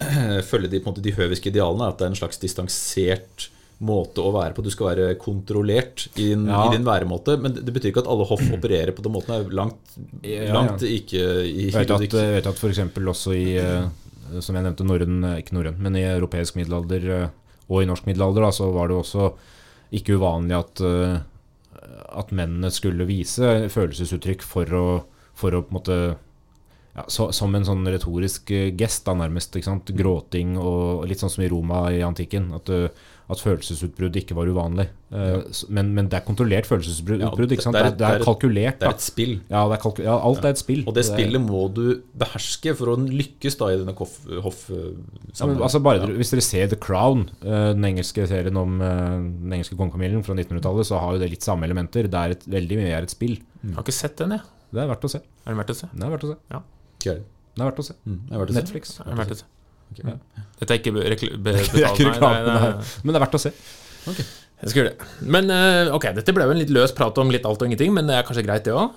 [0.50, 1.88] følge de, måte, de høviske idealene.
[1.88, 3.50] At det er en slags distansert
[3.84, 4.62] måte å være på.
[4.64, 6.64] Du skal være kontrollert i din, Ja.
[6.68, 7.36] i din væremåte.
[7.40, 9.34] Men det, betyr ikke at alle hoff opererer på den måten.
[9.34, 10.76] Er langt, Ja, ja.
[10.78, 12.78] ikke i Jeg vet at, jeg vet at f.eks.
[12.96, 13.88] også i eh,
[14.40, 17.28] Som jeg nevnte, norrøn eh, Ikke norrøn, men i europeisk middelalder eh,
[17.64, 19.30] og i norsk middelalder, da, så var det også
[19.96, 21.14] ikke uvanlig at, eh,
[22.12, 24.86] at mennene skulle vise følelsesuttrykk for å,
[25.36, 25.98] for å på en måte
[26.94, 29.56] ja, så, Som en sånn retorisk eh, gest, da nærmest.
[29.98, 32.52] Gråting og litt sånn som i Roma i antikken.
[32.54, 32.86] At, eh,
[33.24, 34.84] at følelsesutbrudd ikke var uvanlig.
[35.14, 35.38] Ja.
[35.72, 37.22] men, men det er kontrollert følelsesutbrudd.
[37.22, 38.78] Ja, det Det er, det er det er kalkulert.
[38.82, 39.34] Det er et spill.
[39.48, 40.82] Ja, det er kalku ja, alt er et spill.
[40.86, 44.18] Og det spillet må du beherske for å lykkes da i denne hoff...
[44.44, 45.80] hoff ja, altså
[46.12, 49.16] Hvis dere ser The Crown, eh, den engelske serien om eh,
[49.46, 52.10] den engelske kongefamilien fra 1900-tallet, så har jo det litt samme elementer.
[52.10, 53.38] Det er et, veldig mye er et spill.
[53.64, 54.46] Jeg har ikke sett den, jeg.
[54.74, 55.24] Det er verdt å se.
[55.24, 55.90] Er den verdt å se?
[55.94, 56.40] Det er verdt å se.
[57.04, 57.24] Ikke jeg.
[57.54, 57.94] Det er verdt å se.
[58.08, 58.60] Mm, det er verdt å se.
[58.62, 58.94] Netflix.
[59.04, 59.50] Er verdt å se?
[59.92, 60.06] Okay.
[60.08, 60.44] Ja.
[60.58, 60.94] Dette er ikke
[61.44, 62.94] Det er betalt.
[63.04, 63.52] Men det er verdt å se.
[64.08, 65.08] Jeg skal gjøre det.
[65.36, 67.92] Men eh, ok, dette ble jo en litt løs prat om litt alt og ingenting,
[67.92, 68.96] men det er kanskje greit, det òg?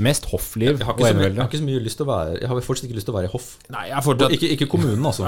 [0.00, 2.38] Mest hoffliv Jeg har, og ikke jeg har ikke så mye lyst til å være
[2.40, 3.48] Jeg har fortsatt ikke lyst til å være i hoff.
[3.74, 5.26] Nei, jeg fortsatt Ikke, ikke kommunen, altså.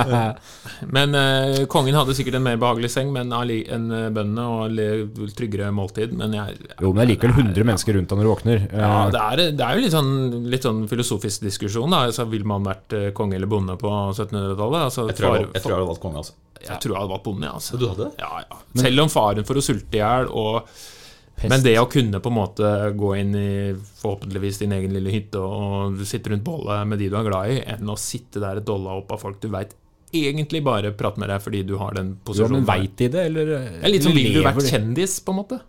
[0.96, 5.70] Men uh, kongen hadde sikkert en mer behagelig seng men enn eh, bøndene og tryggere
[5.74, 8.62] måltid, men jeg Jo, men det er likevel 100 mennesker rundt deg når du våkner.
[8.70, 10.12] ja, Eh, det, er, det er jo litt sånn,
[10.52, 11.90] litt sånn filosofisk diskusjon.
[11.92, 14.86] da altså, Vil man vært konge eller bonde på 1700-tallet?
[14.90, 16.38] Altså, jeg, tror jeg, jeg tror jeg hadde valgt konge, altså.
[16.60, 17.52] jeg tror jeg hadde valgt bonde.
[17.60, 17.80] Altså.
[17.80, 18.08] Du hadde?
[18.20, 18.62] Ja, ja.
[18.84, 20.72] Selv om faren for å sulte i hjel og
[21.40, 21.48] Pest.
[21.48, 22.70] Men det å kunne på en måte
[23.00, 23.50] gå inn i
[24.02, 27.62] forhåpentligvis din egen lille hytte og sitte rundt bålet med de du er glad i,
[27.64, 29.72] enn å sitte der dolla opp av folk du veit
[30.12, 32.60] egentlig bare prater med deg fordi du har den ja, posisjonen.
[32.60, 35.40] men veit de det, eller Det er litt som ville du vært kjendis, på en
[35.40, 35.60] måte?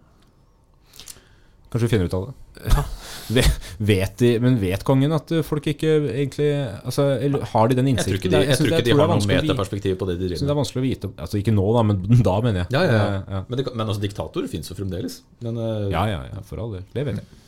[1.71, 2.35] Kanskje vi finner ut av det.
[3.35, 3.45] Ve-
[3.87, 6.47] Vet de, men vet kongen at uh, folk ikke egentlig
[6.83, 7.05] altså,
[7.53, 8.17] Har de den Jeg tror innsikten?
[8.17, 10.49] ikke de, jeg tror ikke de har noe metaperspektiv på det de driver med.
[10.49, 12.73] det er vanskelig å vite Altså ikke nå, da, men da, mener jeg.
[12.75, 13.05] Ja, ja, ja.
[13.21, 13.41] Eh, ja.
[13.47, 15.19] Men, det, men altså, diktator fins jo fremdeles.
[15.45, 16.83] Men, eh, ja, ja, ja, for all del.
[16.93, 17.41] Det vet jeg.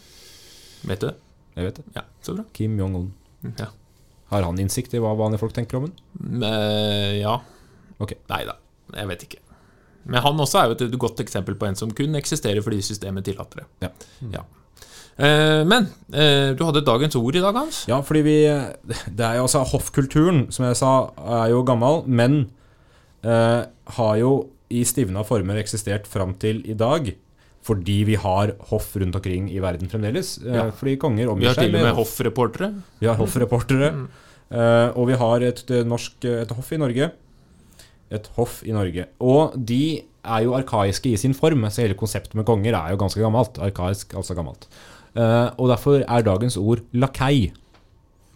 [0.94, 1.16] Vet du det?
[1.58, 1.86] Jeg vet det.
[2.00, 2.46] Ja, så bra.
[2.58, 3.10] Kim Jong-un.
[3.60, 3.68] Ja.
[4.34, 6.44] Har han innsikt i hva vanlige folk tenker om den?
[6.48, 7.36] Eh, ja.
[8.02, 8.18] Okay.
[8.32, 8.56] Nei da,
[8.96, 9.44] jeg vet ikke.
[10.10, 13.24] Men han også er jo et godt eksempel på en som kun eksisterer fordi systemet
[13.28, 13.68] tillater det.
[13.86, 13.92] Ja.
[14.40, 14.42] Ja.
[15.18, 17.84] Eh, men eh, du hadde dagens ord i dag, Hans.
[17.90, 20.94] Ja, fordi vi Det er jo altså Hoffkulturen, som jeg sa,
[21.42, 22.40] er jo gammel, men
[23.24, 23.62] eh,
[23.98, 24.34] har jo
[24.74, 27.14] i stivna former eksistert fram til i dag.
[27.64, 30.36] Fordi vi har hoff rundt omkring i verden fremdeles.
[30.44, 30.68] Ja.
[30.76, 32.74] Fordi konger Vi har til og med hoffreportere.
[33.00, 33.92] Vi har hoffreportere.
[34.52, 37.12] eh, og vi har et, et, norsk, et hoff i Norge.
[38.12, 39.06] Et hoff i Norge.
[39.24, 41.64] Og de er jo arkaiske i sin form.
[41.70, 43.60] Så hele konseptet med konger er jo ganske gammelt.
[43.64, 44.68] Arkaisk, altså gammelt.
[45.16, 47.52] Eh, og derfor er dagens ord lakei.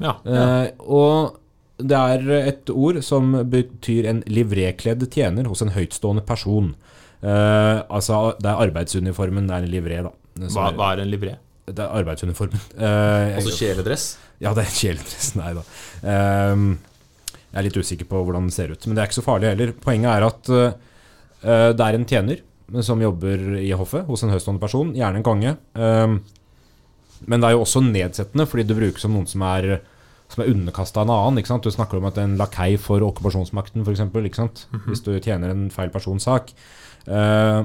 [0.03, 0.15] Ja.
[0.25, 1.37] Eh, og
[1.77, 6.71] det er et ord som betyr en livrekledd tjener hos en høytstående person.
[7.17, 10.11] Uh, altså, det er arbeidsuniformen, det er en livré, da.
[10.53, 11.31] Hva, er- hva er en livré?
[11.65, 12.61] Det er arbeidsuniformen.
[12.77, 14.03] Uh, Altså kjeledress.
[14.41, 15.31] ja, det er kjeledress.
[15.37, 15.63] Nei da.
[16.05, 16.75] Uh,
[17.47, 19.49] jeg er litt usikker på hvordan den ser ut, men det er ikke så farlig
[19.49, 19.73] heller.
[19.81, 22.41] Poenget er at eh, det er en tjener
[22.85, 25.53] som jobber i hoffet hos en høytstående person, gjerne en konge.
[25.79, 26.17] Ehm,
[27.25, 29.79] men det er jo også nedsettende, fordi det brukes som noen som er
[30.27, 31.39] som er underkasta en annen.
[31.39, 31.63] ikke sant?
[31.63, 34.67] Du snakker om at en lakei for okkupasjonsmakten, f.eks.
[34.89, 36.51] Hvis du tjener en feil persons sak.
[37.07, 37.61] Eh,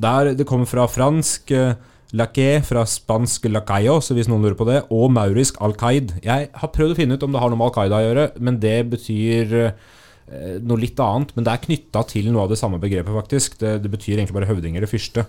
[0.00, 1.74] der, det kommer fra fransk uh,
[2.16, 6.16] laqué, fra spansk lacayo, så hvis noen lurer på det, og maurisk al-Qaid.
[6.24, 8.56] Jeg har prøvd å finne ut om det har noe med Al-Qaida å gjøre, men
[8.62, 11.34] det betyr uh, noe litt annet.
[11.36, 13.60] Men det er knytta til noe av det samme begrepet, faktisk.
[13.60, 15.26] Det, det betyr egentlig bare høvding eller fyrste.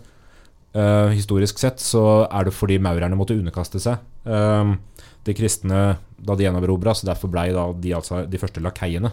[0.71, 3.99] Eh, historisk sett så er det fordi maurerne måtte underkaste seg.
[4.23, 4.77] Uh,
[5.25, 5.81] de kristne
[6.21, 9.11] da de gjenerobra, så derfor blei de altså de første lakeiene.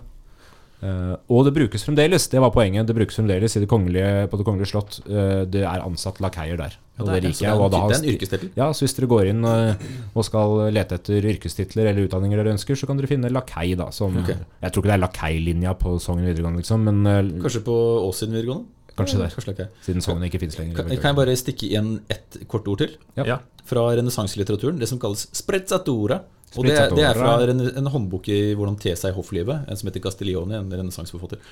[0.79, 2.87] Uh, og det brukes fremdeles, det var poenget.
[2.87, 5.01] Det brukes fremdeles i det kongelige, på det kongelige slott.
[5.03, 6.79] Det er ansatt lakeier der.
[7.01, 7.59] Og det, så liker jeg.
[7.59, 8.55] det, er en, det er yrkestittel.
[8.59, 12.79] ja, så hvis dere går inn og skal lete etter yrkestitler eller utdanninger dere ønsker,
[12.79, 13.91] så kan dere finne lakei, da.
[13.95, 14.39] Som, okay.
[14.63, 18.78] Jeg tror ikke det er lakeilinja på Sogn videregående, liksom, men Kanskje på Åssiden videregående?
[18.99, 19.35] Kanskje der.
[19.35, 20.81] Kanskje siden Sogn ikke fins lenger.
[20.81, 22.99] Kan, kan jeg bare stikke igjen ett kort ord til?
[23.19, 23.39] Ja.
[23.69, 24.81] Fra renessanselitteraturen.
[24.81, 26.23] Det som kalles sprezzatura.
[26.57, 29.77] Og det, det er fra en, en håndbok i hvordan te seg i hofflivet, en
[29.77, 31.43] som heter Castiglione, en renessanseforfatter.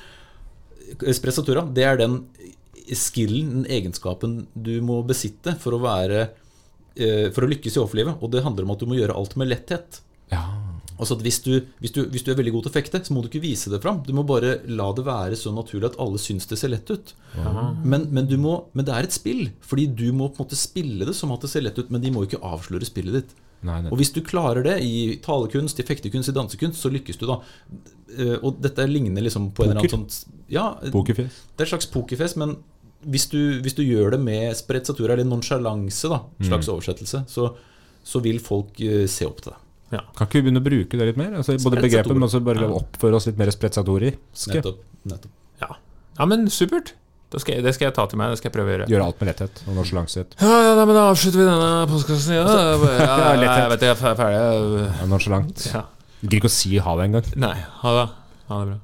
[1.13, 2.23] Sprezzatura, det er den
[2.95, 6.29] skillen, den egenskapen du må besitte for å være
[6.95, 8.23] eh, For å lykkes i hofflivet.
[8.23, 10.01] Og det handler om at du må gjøre alt med letthet.
[10.33, 10.43] Ja.
[10.99, 11.51] Altså hvis du,
[11.83, 13.69] hvis, du, hvis du er veldig god til å fekte, så må du ikke vise
[13.73, 14.03] det fram.
[14.07, 17.15] Du må bare la det være så naturlig at alle syns det ser lett ut.
[17.85, 19.51] Men, men, du må, men det er et spill.
[19.61, 22.01] Fordi du må på en måte spille det som at det ser lett ut, men
[22.01, 23.35] de må ikke avsløre spillet ditt.
[23.67, 23.81] Nei.
[23.91, 27.39] Og hvis du klarer det i talekunst, i fektekunst, i dansekunst, så lykkes du da.
[28.17, 31.89] Eh, Og dette ligner liksom på en eller annen sånn Ja, det er et slags
[31.91, 32.57] pokerfest, men
[33.07, 36.47] hvis du, hvis du gjør det med sprezzatura, eller nonsjalanse, da, Mm.
[36.49, 37.51] slags oversettelse, så,
[38.05, 39.61] så vil folk eh, se opp til deg.
[39.91, 41.35] Kan ikke vi begynne å bruke det litt mer?
[41.39, 42.69] Altså, både begrepet, men også bare Ja.
[42.81, 44.55] oppføre oss litt mer sprezzatoriske.
[44.59, 44.81] Nettopp.
[45.07, 45.31] nettopp.
[45.63, 45.69] Ja.
[46.19, 46.95] ja, men supert.
[47.31, 48.31] Det skal jeg, det skal jeg ta til meg.
[48.31, 48.89] Det skal jeg prøve å gjøre.
[48.91, 50.25] Gjøre alt med letthet og nonsjalanse.
[50.41, 52.35] Ja, ja, nei, men Da avslutter vi denne postkassen.
[52.35, 54.27] Ja, ja, ja, jeg vet jeg er ferdig.
[54.39, 55.67] Ja, Nonsjalant.
[55.75, 55.85] Ja.
[56.23, 57.33] Gidder ikke å si ha det engang.
[57.37, 58.07] Nei, ha det.
[58.51, 58.79] Ha det bra.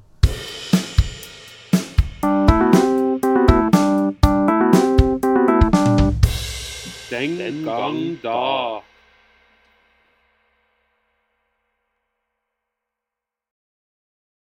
[7.09, 8.81] Den gang da.